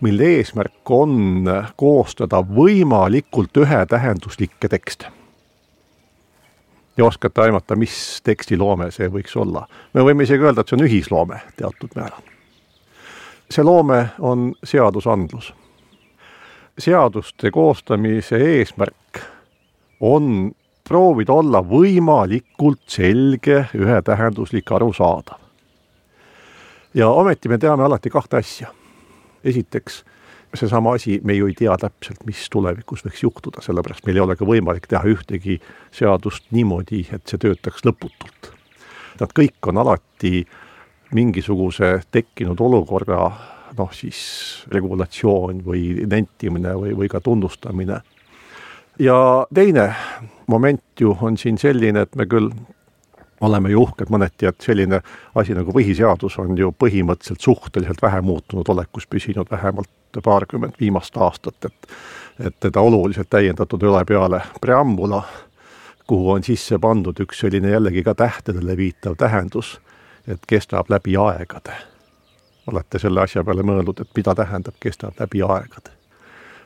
[0.00, 1.44] mille eesmärk on
[1.76, 5.12] koostada võimalikult ühetähenduslikke tekste.
[6.96, 9.66] ja oskate aimata, mis tekstiloome see võiks olla?
[9.92, 12.24] me võime isegi öelda, et see on ühisloome teatud määral.
[13.50, 15.52] see loome on seadusandlus.
[16.78, 19.20] seaduste koostamise eesmärk
[20.00, 20.52] on
[20.90, 25.38] proovida olla võimalikult selge, ühetähenduslik, arusaadav.
[26.94, 28.72] ja ometi me teame alati kahte asja.
[29.44, 30.04] esiteks,
[30.54, 34.36] seesama asi, me ju ei tea täpselt, mis tulevikus võiks juhtuda, sellepärast meil ei ole
[34.36, 35.60] ka võimalik teha ühtegi
[35.94, 38.50] seadust niimoodi, et see töötaks lõputult.
[39.20, 40.42] Nad kõik on alati
[41.14, 43.30] mingisuguse tekkinud olukorra
[43.78, 48.02] noh, siis regulatsioon või nentimine või, või ka tunnustamine.
[48.98, 49.86] ja teine
[50.50, 52.50] moment ju on siin selline, et me küll
[53.40, 55.00] oleme ju uhked mõneti, et selline
[55.34, 59.90] asi nagu põhiseadus on ju põhimõtteliselt suhteliselt vähe muutunud olekus püsinud vähemalt
[60.24, 61.94] paarkümmend viimast aastat, et
[62.40, 65.22] et teda oluliselt täiendatud ei ole peale preambula,
[66.06, 69.80] kuhu on sisse pandud üks selline jällegi ka tähtedele viitav tähendus,
[70.28, 71.72] et kestab läbi aegade.
[72.66, 75.90] olete selle asja peale mõelnud, et mida tähendab kestab läbi aegade?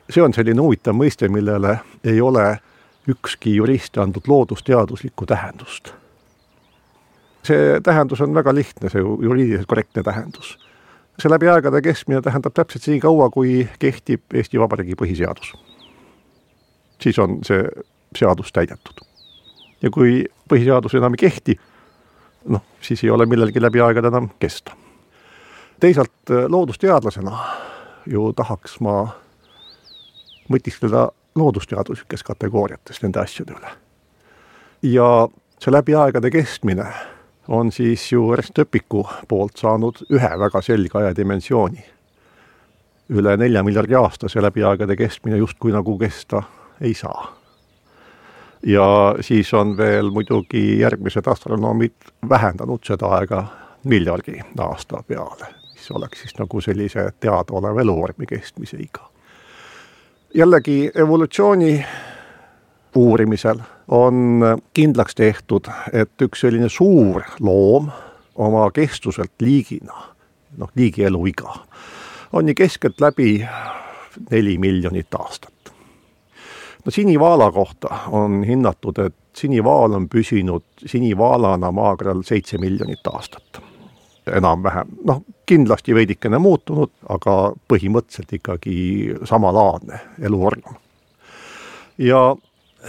[0.09, 2.57] see on selline huvitav mõiste, millele ei ole
[3.07, 5.93] ükski jurist andnud loodusteaduslikku tähendust.
[7.45, 10.57] see tähendus on väga lihtne, see juriidiliselt korrektne tähendus.
[11.19, 15.53] see läbi aegade kestmine tähendab täpselt nii kaua, kui kehtib Eesti Vabariigi põhiseadus.
[17.01, 17.67] siis on see
[18.15, 19.05] seadus täidetud.
[19.81, 21.59] ja kui põhiseadus enam ei kehti,
[22.45, 24.71] noh, siis ei ole millelgi läbi aegade enam kesta.
[25.79, 27.37] teisalt loodusteadlasena
[28.05, 29.07] ju tahaks ma
[30.49, 33.71] mõtiskleda loodusteaduslikes kategooriates nende asjade üle.
[34.81, 35.27] ja
[35.59, 36.85] see läbi aegade kestmine
[37.47, 41.85] on siis ju Ernst Öpiku poolt saanud ühe väga selge ajadimensiooni.
[43.09, 46.43] üle nelja miljardi aasta see läbi aegade kestmine justkui nagu kesta
[46.81, 47.35] ei saa.
[48.63, 51.95] ja siis on veel muidugi järgmised astronoomid
[52.29, 53.45] vähendanud seda aega
[53.83, 59.14] miljardi aasta peale, mis oleks siis nagu sellise teadaoleva eluvormi kestmise iga.
[60.35, 61.85] Jällegi evolutsiooni
[62.95, 64.43] uurimisel on
[64.73, 67.89] kindlaks tehtud, et üks selline suur loom
[68.35, 69.95] oma kestvuselt liigina,
[70.57, 71.55] noh, liigi eluiga,
[72.33, 73.29] on nii keskeltläbi
[74.31, 75.71] neli miljonit aastat
[76.85, 83.61] no sinivaala kohta on hinnatud, et sinivaal on püsinud sinivaalana maakeral seitse miljonit aastat.
[84.31, 88.77] Enam-vähem, noh, kindlasti veidikene muutunud, aga põhimõtteliselt ikkagi
[89.27, 90.79] samalaadne eluorgan.
[91.97, 92.35] ja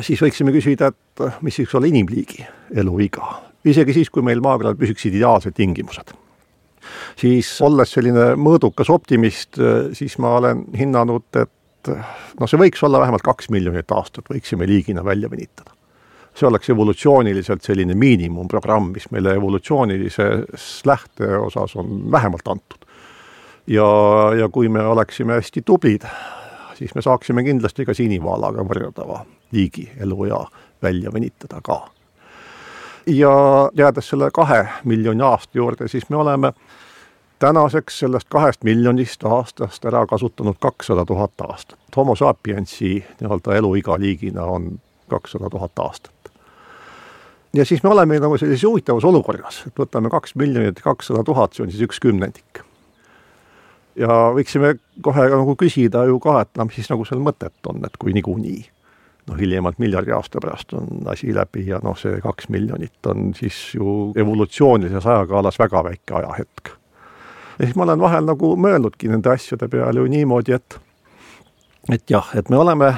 [0.01, 5.17] siis võiksime küsida, et mis võiks olla inimliigi eluiga, isegi siis, kui meil maakeral püsiksid
[5.17, 6.15] ideaalsed tingimused
[7.19, 9.59] siis olles selline mõõdukas optimist,
[9.97, 15.05] siis ma olen hinnanud, et noh, see võiks olla vähemalt kaks miljonit aastat, võiksime liigina
[15.05, 15.76] välja venitada.
[16.37, 22.85] See oleks evolutsiooniliselt selline miinimumprogramm, mis meile evolutsioonilises lähteosas on vähemalt antud.
[23.67, 23.87] ja,
[24.39, 26.03] ja kui me oleksime hästi tublid,
[26.75, 30.45] siis me saaksime kindlasti ka sinivaalaga võrreldava liigi eluea
[30.83, 31.89] välja venitada ka.
[33.07, 33.33] ja
[33.75, 36.53] jäädes selle kahe miljoni aasta juurde, siis me oleme
[37.39, 41.79] tänaseks sellest kahest miljonist aastast ära kasutanud kakssada tuhat aastat.
[41.97, 46.16] Homo sapiensi nii-öelda eluiga liigina on kakssada tuhat aastat.
[47.57, 51.65] Ja siis me oleme nagu sellises huvitavas olukorras, et võtame kaks miljonit kakssada tuhat, see
[51.65, 52.63] on siis üks kümnendik.
[53.97, 57.85] ja võiksime kohe nagu küsida ju ka, et noh, mis siis nagu seal mõtet on,
[57.89, 58.63] et kui niikuinii
[59.27, 63.59] noh, hiljemalt miljardi aasta pärast on asi läbi ja noh, see kaks miljonit on siis
[63.75, 66.77] ju evolutsioonilises ajakaalas väga väike ajahetk
[67.59, 70.81] ja siis ma olen vahel nagu mõelnudki nende asjade peale ju niimoodi, et
[71.93, 72.93] et jah, et me oleme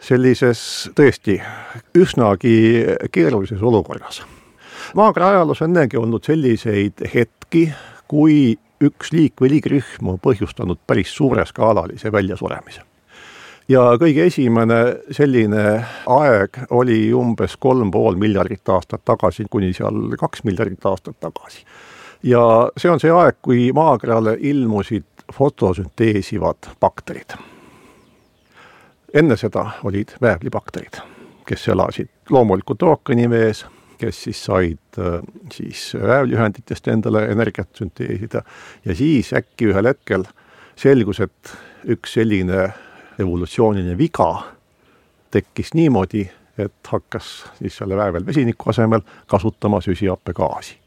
[0.00, 1.38] sellises tõesti
[1.96, 2.56] üsnagi
[3.12, 4.22] keerulises olukorras.
[4.94, 7.72] maakera ajaloos ennegi olnud selliseid hetki,
[8.08, 12.82] kui üks liik või liigirühm on põhjustanud päris suureskaalalise väljasuremise.
[13.68, 20.44] ja kõige esimene selline aeg oli umbes kolm pool miljardit aastat tagasi, kuni seal kaks
[20.44, 21.64] miljardit aastat tagasi
[22.22, 22.42] ja
[22.76, 27.36] see on see aeg, kui maakerale ilmusid fotosünteesivad bakterid.
[29.14, 31.00] Enne seda olid väävlibakterid,
[31.46, 33.64] kes elasid loomulikult ookeanivees,
[33.98, 35.20] kes siis said äh,
[35.52, 38.42] siis väävliühenditest endale energiat sünteesida
[38.84, 40.24] ja siis äkki ühel hetkel
[40.76, 41.56] selgus, et
[41.88, 42.68] üks selline
[43.20, 44.30] evolutsiooniline viga
[45.30, 46.24] tekkis niimoodi,
[46.58, 50.80] et hakkas siis selle väävelvesiniku asemel kasutama süsihappegaasi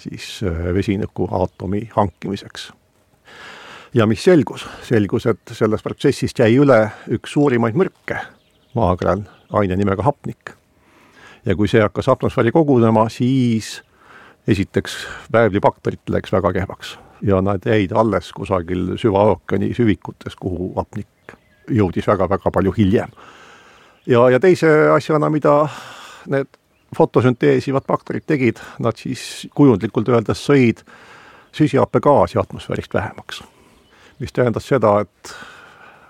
[0.00, 2.72] siis äh, vesiniku aatomi hankimiseks.
[3.94, 4.66] Ja mis selgus?
[4.82, 8.18] selgus, et sellest protsessist jäi üle üks suurimaid mürke
[8.74, 10.54] maakeral, aine nimega hapnik.
[11.46, 13.80] ja kui see hakkas atmosfääri kogunema, siis
[14.48, 21.36] esiteks väävlibakterid läks väga kehvaks ja nad jäid alles kusagil süvaookeani süvikutes, kuhu hapnik
[21.70, 23.10] jõudis väga-väga palju hiljem.
[24.06, 25.68] ja, ja teise asjana, mida
[26.26, 26.48] need
[26.96, 30.82] fotosünteesivad bakterid tegid, nad siis kujundlikult öeldes sõid
[31.54, 33.42] süsihappegaasi atmosfäärist vähemaks.
[34.20, 35.34] Mis tähendas seda, et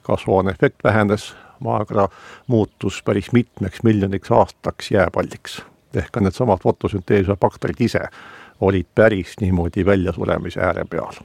[0.02, 2.08] kasvuhooneefekt vähenes, maakera
[2.46, 5.62] muutus päris mitmeks miljoniks aastaks jääpalliks.
[5.94, 8.00] ehk ka needsamad fotosünteesivad bakterid ise
[8.60, 11.18] olid päris niimoodi väljasuremise ääre peal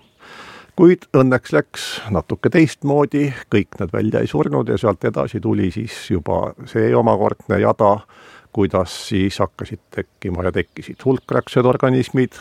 [0.76, 5.96] kuid õnneks läks natuke teistmoodi, kõik need välja ei surnud ja sealt edasi tuli siis
[6.12, 8.00] juba see omakordne jada,
[8.56, 12.36] kuidas siis hakkasid tekkima ja tekkisid hulkraksed organismid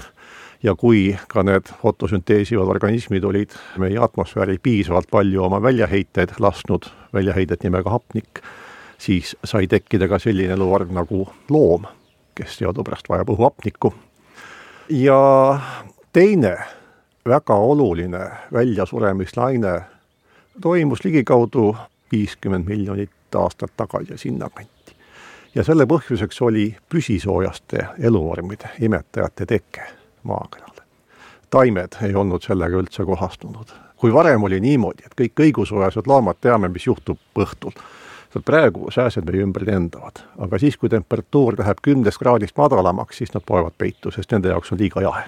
[0.65, 7.63] ja kui ka need fotosünteesivad organismid olid meie atmosfääri piisavalt palju oma väljaheiteid lasknud, väljaheidet
[7.63, 8.41] nimega hapnik,
[8.99, 11.85] siis sai tekkida ka selline eluvorm nagu loom,
[12.35, 13.93] kes teadupärast vajab õhuhapnikku.
[14.89, 15.61] ja
[16.13, 16.57] teine
[17.29, 19.81] väga oluline väljasuremislaine
[20.61, 21.77] toimus ligikaudu
[22.13, 24.97] viiskümmend miljonit aastat tagasi sinnakanti
[25.55, 30.71] ja selle põhjuseks oli püsisoojaste eluvormide, imetajate teke maakeral.
[31.51, 33.73] taimed ei olnud sellega üldse kohastunud.
[33.97, 37.73] kui varem oli niimoodi, et kõik õigusoojased loomad teame, mis juhtub õhtul,
[38.45, 43.43] praegu sääsed meie ümber lendavad, aga siis, kui temperatuur läheb kümnest kraadist madalamaks, siis nad
[43.47, 45.25] poevad peitu, sest nende jaoks on liiga jahe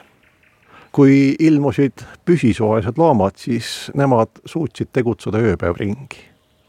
[0.97, 6.22] kui ilmusid püsisoojased loomad, siis nemad suutsid tegutseda ööpäev ringi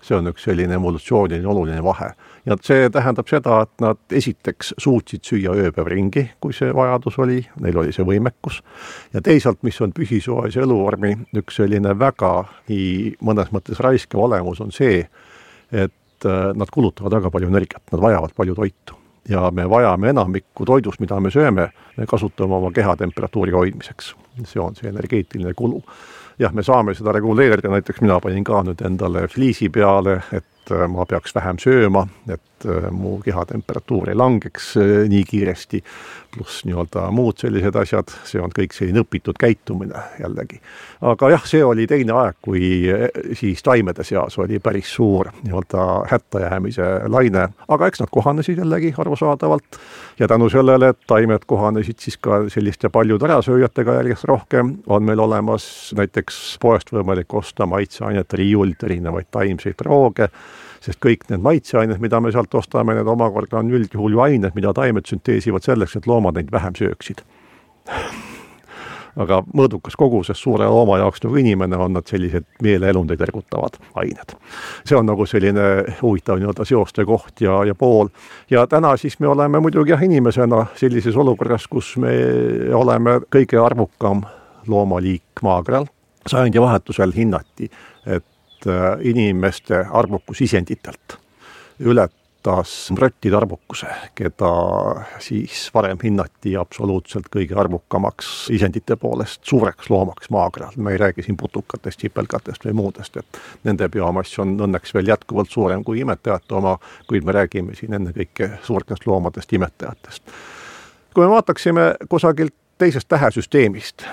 [0.07, 2.11] see on üks selline evolutsiooniline oluline vahe.
[2.47, 7.41] Ja see tähendab seda, et nad esiteks suutsid süüa ööpäev ringi, kui see vajadus oli,
[7.63, 8.61] neil oli see võimekus,
[9.13, 15.01] ja teisalt, mis on püsisoojuse eluvormi üks selline vägagi mõnes mõttes raiskav olemus, on see,
[15.71, 19.03] et äh, nad kulutavad väga palju energiat, nad vajavad palju toitu.
[19.27, 21.65] ja me vajame enamikku toidust, mida me sööme,
[21.97, 24.15] me kasutame oma kehatemperatuuri hoidmiseks.
[24.45, 25.83] see on see energeetiline kulu.
[26.39, 30.87] jah, me saame seda reguleerida, näiteks mina panin ka nüüd endale fliisi peale, et äh,
[30.87, 34.75] ma peaks vähem sööma, et äh, mu kehatemperatuur ei langeks
[35.07, 35.83] nii kiiresti.
[36.33, 40.59] Pluss nii-öelda muud sellised asjad, see on kõik selline õpitud käitumine jällegi.
[41.01, 45.85] aga jah, see oli teine aeg, kui eh, siis taimede seas oli päris suur nii-öelda
[46.11, 49.79] hättajäämise laine, aga eks nad kohanesid jällegi arusaadavalt.
[50.19, 55.19] Ja tänu sellele, et taimed kohanesid siis ka selliste paljude ärasööjatega järjest rohkem, on meil
[55.19, 60.29] olemas näiteks poest võimalik osta maitseainete riiult erinevaid taimseid rooge
[60.87, 64.73] sest kõik need maitseained, mida me sealt ostame, need omakorda on üldjuhul ju ained, mida
[64.73, 67.25] taimed sünteesivad selleks, et loomad neid vähem sööksid
[69.17, 74.35] aga mõõdukas koguses suure looma jaoks nagu inimene on nad sellised meeleelundeid ergutavad ained.
[74.85, 75.67] see on nagu selline
[76.01, 78.09] huvitav nii-öelda seoste koht ja, ja pool.
[78.49, 82.13] ja täna siis me oleme muidugi jah, inimesena sellises olukorras, kus me
[82.73, 84.23] oleme kõige arvukam
[84.67, 85.87] loomaliik maakeral.
[86.27, 87.71] sajandivahetusel hinnati,
[88.05, 88.25] et
[89.03, 91.17] inimeste arvukus isenditelt
[91.79, 94.51] ületas rottide arvukuse, keda
[95.19, 100.71] siis varem hinnati absoluutselt kõige arvukamaks isendite poolest suureks loomaks maakeral.
[100.77, 105.49] me ei räägi siin putukatest, sipelgatest või muudest, et nende biomass on õnneks veel jätkuvalt
[105.49, 106.77] suurem kui imetajate oma,
[107.07, 110.23] kuid me räägime siin ennekõike suurtest loomadest, imetajatest.
[111.13, 114.03] kui me vaataksime kusagilt teisest tähesüsteemist,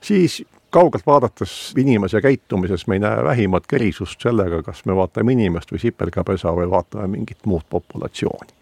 [0.00, 5.72] siis kaugelt vaadates inimese käitumises me ei näe vähimat erisust sellega, kas me vaatame inimest
[5.72, 8.52] või sipelgapesa või vaatame mingit muud populatsiooni.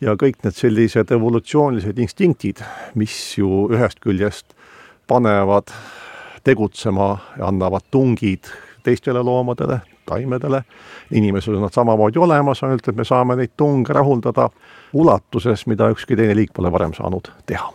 [0.00, 2.60] ja kõik need sellised evolutsioonilised instinktid,
[2.94, 4.54] mis ju ühest küljest
[5.06, 5.70] panevad
[6.44, 8.50] tegutsema ja annavad tungid
[8.82, 10.62] teistele loomadele, taimedele,
[11.10, 14.50] inimesel on nad samamoodi olemas, ainult et me saame neid tunge rahuldada
[14.92, 17.72] ulatuses, mida ükski teine liik pole varem saanud teha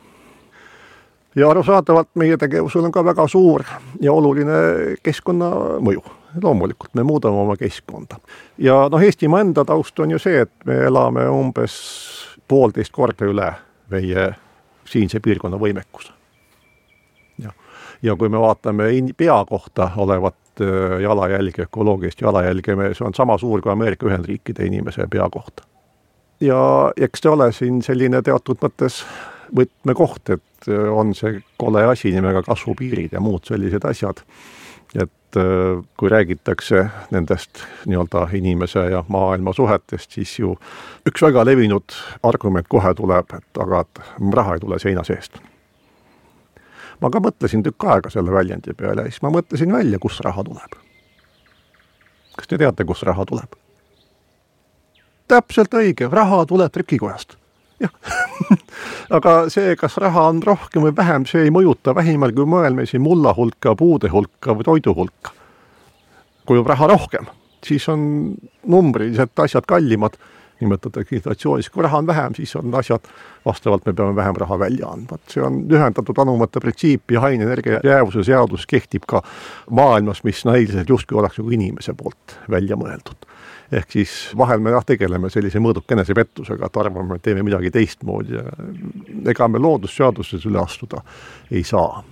[1.40, 3.64] ja arusaadavalt meie tegevusel on ka väga suur
[4.02, 4.54] ja oluline
[5.04, 6.04] keskkonnamõju.
[6.44, 8.20] loomulikult me muudame oma keskkonda.
[8.58, 11.76] ja noh, Eestimaa enda taust on ju see, et me elame umbes
[12.48, 13.54] poolteist korda üle
[13.90, 14.30] meie
[14.86, 16.12] siinse piirkonna võimekuse.
[17.40, 17.56] jah,
[18.02, 23.62] ja kui me vaatame pea kohta olevat äh, jalajälge, ökoloogilist jalajälge, see on sama suur
[23.62, 25.64] kui Ameerika Ühendriikide inimese pea kohta.
[26.42, 29.04] ja eks ta ole siin selline teatud mõttes
[29.56, 34.24] võtmekoht, et äh, on see kole asi nimega kasvupiirid ja muud sellised asjad.
[34.96, 40.56] et äh, kui räägitakse nendest nii-öelda inimese ja maailma suhetest, siis ju
[41.06, 41.94] üks väga levinud
[42.24, 45.40] argument kohe tuleb, et aga et raha ei tule seina seest.
[47.02, 50.44] ma ka mõtlesin tükk aega selle väljendi peale ja siis ma mõtlesin välja, kust raha
[50.44, 50.80] tuleb.
[52.38, 53.56] kas te teate, kust raha tuleb?
[55.28, 57.38] täpselt õige, raha tuleb trükikojast
[57.80, 57.94] jah
[59.18, 63.04] aga see, kas raha on rohkem või vähem, see ei mõjuta vähimalgi moel meil siin
[63.06, 65.36] mulla hulka, puude hulka või toidu hulka.
[66.46, 67.28] kui on raha rohkem,
[67.66, 68.34] siis on
[68.66, 70.16] numbriliselt asjad kallimad,
[70.60, 73.06] nimetatakse inflatsioonis, kui raha on vähem, siis on asjad,
[73.46, 77.80] vastavalt me peame vähem raha välja andma, et see on ühendatud anumate printsiip ja ainenergia
[77.86, 79.22] jäävuse seadus kehtib ka
[79.70, 83.30] maailmas, mis näiliselt justkui oleks nagu inimese poolt välja mõeldud
[83.72, 88.38] ehk siis vahel me jah, tegeleme sellise mõõduka enesepettusega, et arvame, et teeme midagi teistmoodi
[88.38, 88.46] ja
[89.30, 91.04] ega me loodusseadustes üle astuda
[91.52, 92.04] ei saa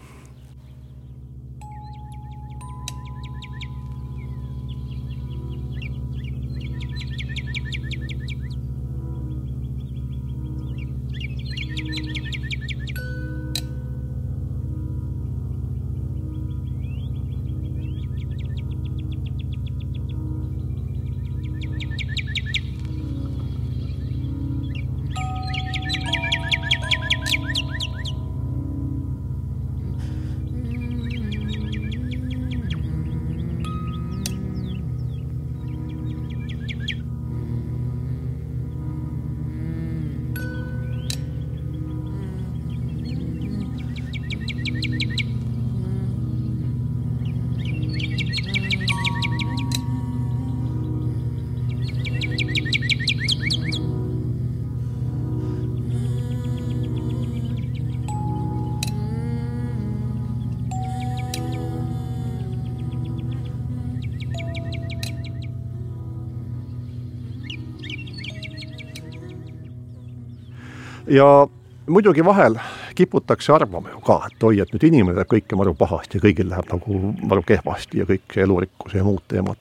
[71.07, 71.47] ja
[71.87, 72.55] muidugi vahel
[72.95, 76.49] kiputakse arvama ju ka, et oi, et nüüd inimene teeb kõike maru pahasti ja kõigil
[76.51, 79.57] läheb nagu maru kehvasti ja kõik elurikkus ja muud teemad.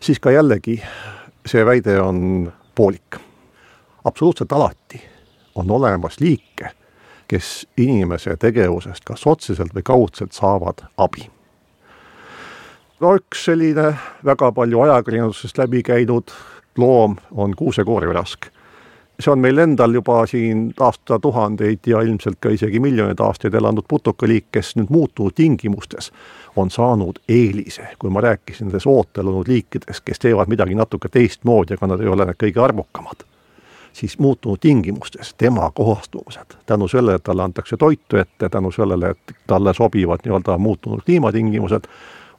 [0.00, 0.80] siis ka jällegi
[1.46, 3.16] see väide on poolik.
[4.04, 5.02] absoluutselt alati
[5.54, 6.70] on olemas liike,
[7.28, 11.30] kes inimese tegevusest kas otseselt või kaudselt saavad abi.
[13.00, 16.30] no üks selline väga palju ajakirjandusest läbi käinud
[16.76, 18.50] loom on kuusekoorirask
[19.20, 24.46] see on meil endal juba siin aastatuhandeid ja ilmselt ka isegi miljoneid aastaid elanud putukaliik,
[24.52, 26.12] kes nüüd muutunud tingimustes
[26.56, 31.74] on saanud eelise, kui ma rääkisin nendest ootel olnud liikidest, kes teevad midagi natuke teistmoodi,
[31.74, 33.26] aga nad ei ole need kõige arvukamad,
[33.92, 39.36] siis muutunud tingimustes tema kohastumused, tänu sellele, et talle antakse toitu ette, tänu sellele, et
[39.46, 41.88] talle sobivad nii-öelda muutunud kliimatingimused,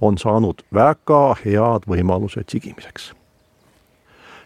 [0.01, 3.13] on saanud väga head võimalused sigimiseks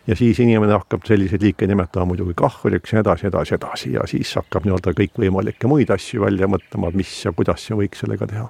[0.08, 4.36] ja siis inimene hakkab selliseid liike nimetama muidugi kahvriks ja edasi, edasi, edasi ja siis
[4.38, 8.45] hakkab nii-öelda kõikvõimalikke muid asju välja mõtlema, mis ja kuidas ja võiks sellega teha.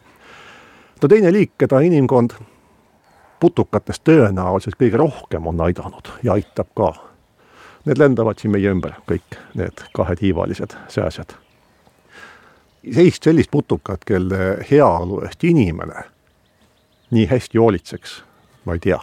[1.01, 2.35] no teine liik, keda inimkond
[3.39, 6.93] putukatest tõenäoliselt kõige rohkem on aidanud ja aitab ka.
[7.85, 11.35] Need lendavad siin meie ümber, kõik need kahetiivalised sääsed.
[12.93, 16.03] sellist, sellist putukat, kelle heaolu eest inimene
[17.11, 18.23] nii hästi hoolitseks,
[18.65, 18.99] ma ei tea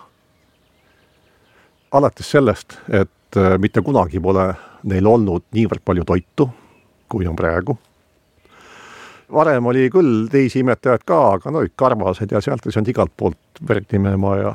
[1.93, 4.49] alates sellest, et äh, mitte kunagi pole
[4.89, 6.49] neil olnud niivõrd palju toitu,
[7.09, 7.79] kui on praegu.
[9.33, 13.63] varem oli küll teisi imetajaid ka, aga no karvased ja sealt ei saanud igalt poolt
[13.69, 14.53] verd imema ja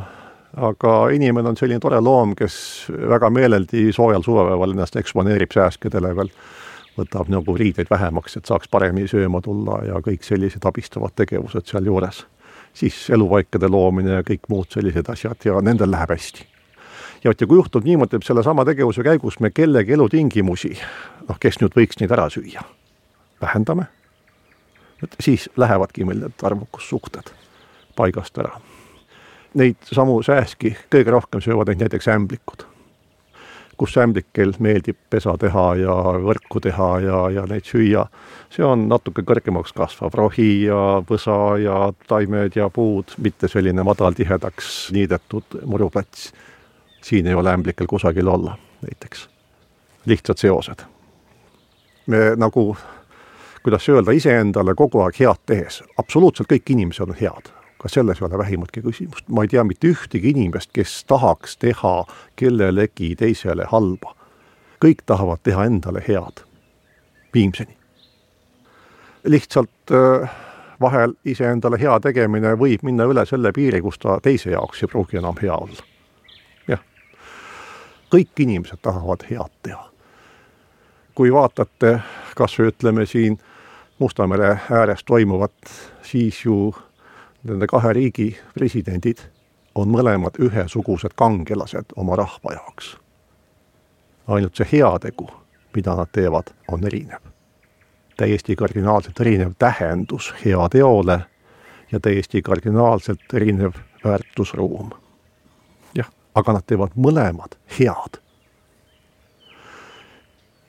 [0.70, 6.30] aga inimene on selline tore loom, kes väga meeleldi soojal suvepäeval ennast eksponeerib sääskedele veel,
[6.98, 12.26] võtab nagu riideid vähemaks, et saaks paremini sööma tulla ja kõik sellised abistavad tegevused sealjuures.
[12.74, 16.57] siis elupaikade loomine ja kõik muud sellised asjad ja nendel läheb hästi
[17.24, 20.74] ja vot ja kui juhtub niimoodi, et sellesama tegevuse käigus me kellegi elutingimusi,
[21.28, 22.64] noh, kes nüüd võiks neid ära süüa,
[23.42, 23.88] vähendame,
[25.04, 27.34] et siis lähevadki meil need arvukussuhted
[27.98, 28.58] paigast ära.
[29.58, 32.66] Neid samu sääski kõige rohkem söövad neid näiteks ämblikud,
[33.78, 38.08] kus ämblikel meeldib pesa teha ja võrku teha ja, ja neid süüa.
[38.50, 44.92] see on natuke kõrgemaks kasvav rohi ja võsa ja taimed ja puud, mitte selline madaltihedaks
[44.94, 46.32] niidetud muruplats
[47.08, 49.30] siin ei ole ämblikel kusagil olla, näiteks.
[50.06, 50.82] lihtsad seosed.
[52.08, 52.78] me nagu,
[53.64, 57.50] kuidas öelda, iseendale kogu aeg head tehes, absoluutselt kõik inimesed on head,
[57.80, 61.96] ka selles ei ole vähimatki küsimust, ma ei tea mitte ühtegi inimest, kes tahaks teha
[62.36, 64.16] kellelegi teisele halba.
[64.84, 66.44] kõik tahavad teha endale head,
[67.34, 67.78] viimseni.
[69.24, 70.32] lihtsalt äh,
[70.82, 75.18] vahel iseendale hea tegemine võib minna üle selle piiri, kus ta teise jaoks ei pruugi
[75.18, 75.97] enam hea olla
[78.14, 79.90] kõik inimesed tahavad head teha.
[81.16, 82.00] kui vaatate
[82.36, 83.40] kas või ütleme siin
[84.00, 85.52] Musta mere ääres toimuvat,
[86.02, 86.76] siis ju
[87.44, 89.18] nende kahe riigi presidendid
[89.76, 92.98] on mõlemad ühesugused kangelased oma rahva jaoks.
[94.28, 95.28] ainult see heategu,
[95.76, 97.26] mida nad teevad, on erinev.
[98.18, 101.20] täiesti kardinaalselt erinev tähendus heateole
[101.92, 105.07] ja täiesti kardinaalselt erinev väärtusruum
[106.38, 108.22] aga nad teevad mõlemad head.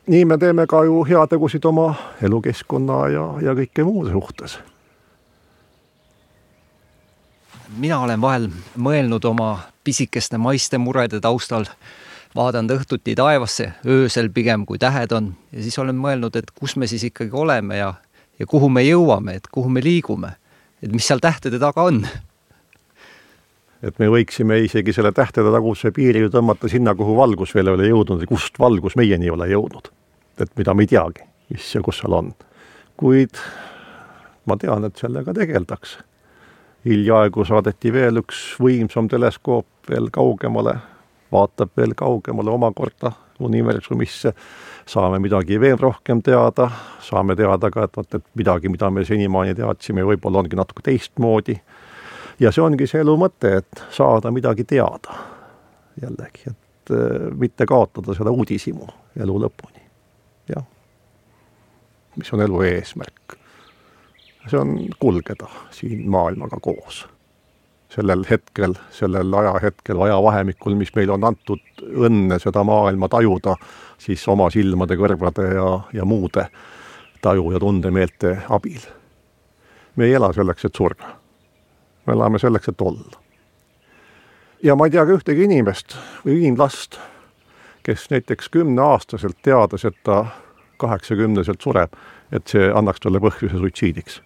[0.09, 1.93] nii me teeme ka ju heategusid oma
[2.25, 4.59] elukeskkonna ja, ja kõike muude suhtes.
[7.77, 11.67] mina olen vahel mõelnud oma pisikeste maiste murede taustal,
[12.37, 16.87] vaadanud õhtuti taevasse, öösel pigem kui tähed on, ja siis olen mõelnud, et kus me
[16.87, 17.95] siis ikkagi oleme ja,
[18.39, 20.33] ja kuhu me jõuame, et kuhu me liigume,
[20.83, 22.07] et mis seal tähtede taga on
[23.83, 27.79] et me võiksime isegi selle tähtede taguse piiri ju tõmmata sinna, kuhu valgus veel ei
[27.79, 29.91] ole jõudnud ja kust valgus meieni ei ole jõudnud.
[30.39, 32.35] et mida me ei teagi, mis ja kus seal on.
[32.97, 33.39] kuid
[34.47, 35.99] ma tean, et sellega tegeldakse.
[36.85, 40.79] hiljaaegu saadeti veel üks võimsam teleskoop veel kaugemale,
[41.33, 44.33] vaatab veel kaugemale omakorda universumisse,
[44.87, 46.71] saame midagi veel rohkem teada,
[47.01, 51.59] saame teada ka, et vot, et midagi, mida me senimaani teadsime, võib-olla ongi natuke teistmoodi
[52.41, 55.15] ja see ongi see elu mõte, et saada midagi teada
[56.03, 58.87] jällegi, et äh, mitte kaotada seda uudishimu
[59.21, 59.83] elu lõpuni.
[60.55, 60.65] jah.
[62.17, 63.39] mis on elu eesmärk?
[64.49, 67.07] see on kulgeda siin maailmaga koos.
[67.89, 73.57] sellel hetkel, sellel ajahetkel, ajavahemikul, mis meile on antud õnne seda maailma tajuda,
[73.99, 76.49] siis oma silmade, kõrvade ja, ja muude
[77.23, 78.81] taju- ja tundemeelte abil.
[79.97, 81.17] me ei ela selleks, et surra
[82.09, 83.21] me elame selleks, et olla.
[84.63, 86.99] ja ma ei tea ka ühtegi inimest või inimlast,
[87.87, 90.25] kes näiteks kümneaastaselt teades, et ta
[90.79, 91.95] kaheksakümneselt sureb,
[92.33, 94.23] et see annaks talle põhjuse suitsiidiks.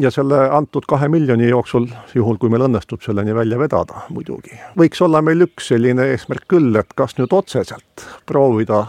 [0.00, 5.02] ja selle antud kahe miljoni jooksul, juhul kui meil õnnestub selleni välja vedada muidugi, võiks
[5.02, 8.86] olla meil üks selline eesmärk küll, et kas nüüd otseselt proovida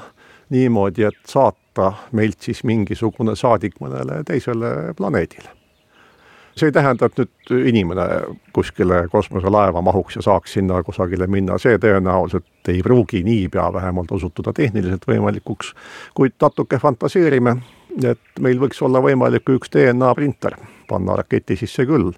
[0.49, 5.64] niimoodi, et saata meilt siis mingisugune saadik mõnele teisele planeedile.
[6.56, 8.06] See ei tähenda, et nüüd inimene
[8.56, 14.53] kuskile kosmoselaeva mahuks ja saaks sinna kusagile minna, see tõenäoliselt ei pruugi niipea vähemalt osutuda
[14.56, 15.74] tehniliselt võimalikuks,
[16.16, 17.58] kuid natuke fantaseerime,
[18.03, 20.56] et meil võiks olla võimalik üks DNA printer
[20.88, 22.12] panna raketi sisse küll,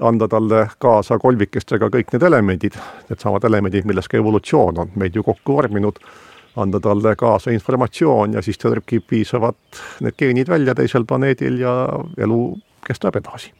[0.00, 2.78] anda talle kaasa kolmikestega kõik need elemendid,
[3.08, 5.98] needsamad elemendid, millest ka evolutsioon on meid ju kokku vorminud,
[6.58, 9.58] anda talle kaasa informatsioon ja siis ta trükib piisavad
[10.04, 11.74] need geenid välja teisel planeedil ja
[12.18, 12.42] elu
[12.86, 13.52] kestab edasi.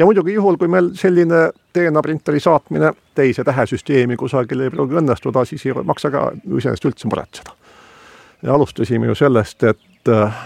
[0.00, 5.44] Ja muidugi juhul, kui meil selline DNA printeri saatmine teise tähesüsteemi kusagile ei pruugi õnnestuda,
[5.44, 7.52] siis ei maksa ka iseenesest üldse muretseda.
[8.42, 10.38] ja alustasime ju sellest, et äh,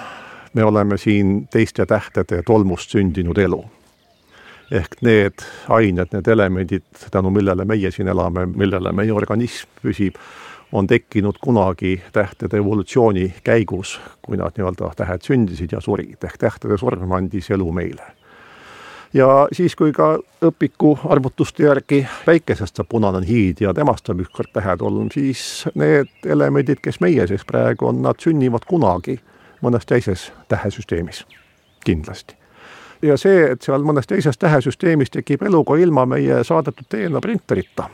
[0.55, 3.64] me oleme siin teiste tähtede tolmust sündinud elu.
[4.70, 10.18] ehk need ained, need elemendid, tänu millele meie siin elame, millele meie organism püsib,
[10.72, 16.78] on tekkinud kunagi tähtede evolutsiooni käigus, kui nad nii-öelda tähed sündisid ja surid, ehk tähtede
[16.78, 18.23] surm andis elu meile.
[19.14, 24.50] Ja siis, kui ka õpiku arvutuste järgi päikesest saab punane hiid ja temast saab ükskord
[24.52, 29.18] tähetolm, siis need elemendid, kes meie sees praegu on, nad sünnivad kunagi
[29.64, 31.24] mõnes teises tähesüsteemis,
[31.84, 32.36] kindlasti.
[33.02, 37.88] ja see, et seal mõnes teises tähesüsteemis tekib elu ka ilma meie saadetud DNA printerita,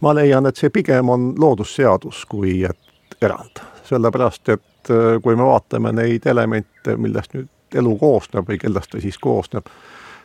[0.00, 5.44] ma leian, et see pigem on loodusseadus kui et erand, sellepärast et äh, kui me
[5.46, 9.68] vaatame neid elemente, millest nüüd elu koosneb või kellest ta siis koosneb,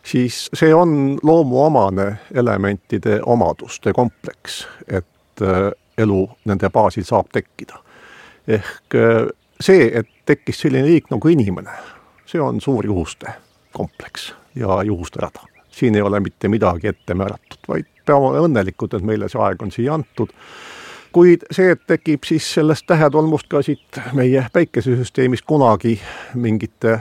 [0.03, 7.79] siis see on loomuomane elementide omaduste kompleks, et äh, elu nende baasil saab tekkida.
[8.47, 9.27] ehk äh,
[9.61, 11.71] see, et tekkis selline liik nagu inimene,
[12.25, 13.33] see on suur juhuste
[13.73, 15.45] kompleks ja juhuste rada.
[15.69, 19.61] siin ei ole mitte midagi ette määratud, vaid peame olema õnnelikud, et meile see aeg
[19.61, 20.33] on siia antud.
[21.11, 25.99] kuid see, et tekib siis sellest tähetolmust ka siit meie päikesesüsteemist kunagi
[26.35, 26.99] mingite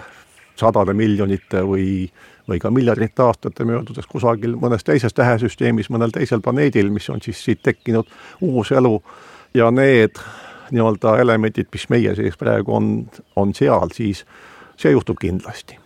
[0.56, 2.08] sadade miljonite või,
[2.48, 7.44] või ka miljardite aastate möödudes kusagil mõnes teises tähesüsteemis, mõnel teisel planeedil, mis on siis
[7.44, 8.08] siit tekkinud
[8.40, 9.02] uus elu.
[9.54, 10.20] Ja need
[10.70, 12.88] nii-öelda elemendid, mis meie sees praegu on,
[13.36, 14.24] on seal, siis
[14.76, 15.78] see juhtub kindlasti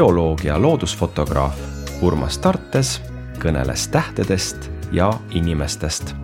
[0.00, 1.58] bioloog ja loodusfotograaf
[2.00, 2.94] Urmas Tartes
[3.36, 6.14] kõneles tähtedest ja inimestest.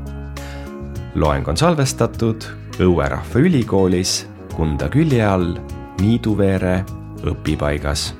[1.14, 2.46] loeng on salvestatud
[2.80, 4.14] Õue Rahvaülikoolis
[4.54, 5.58] Kunda külje all
[6.00, 6.84] Niiduveere
[7.20, 8.14] õpipaigas.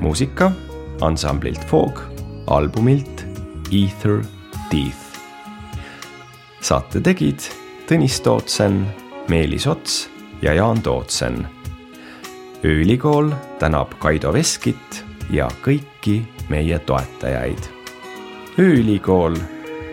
[0.00, 0.52] muusika
[1.00, 2.00] ansamblilt Foog
[2.46, 3.26] albumilt
[3.68, 4.24] Ether
[4.70, 5.20] Teeth.
[6.60, 7.40] saate tegid
[7.86, 8.86] Tõnis Tootsen,
[9.28, 10.08] Meelis Ots
[10.42, 11.61] ja Jaan Tootsen
[12.64, 17.58] ööülikool tänab Kaido Veskit ja kõiki meie toetajaid.
[18.58, 19.34] ööülikool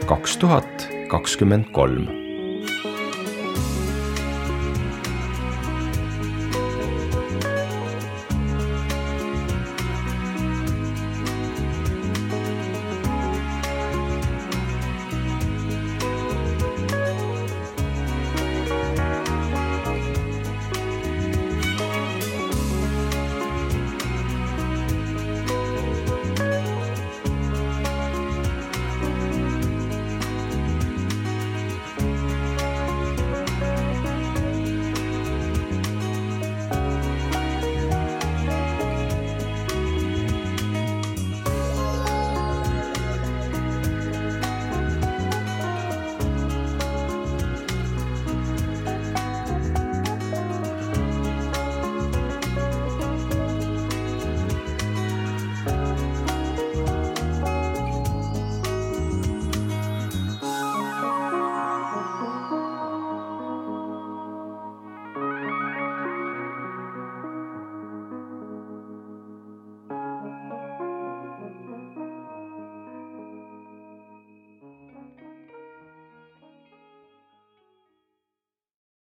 [0.06, 2.06] kaks tuhat kakskümmend kolm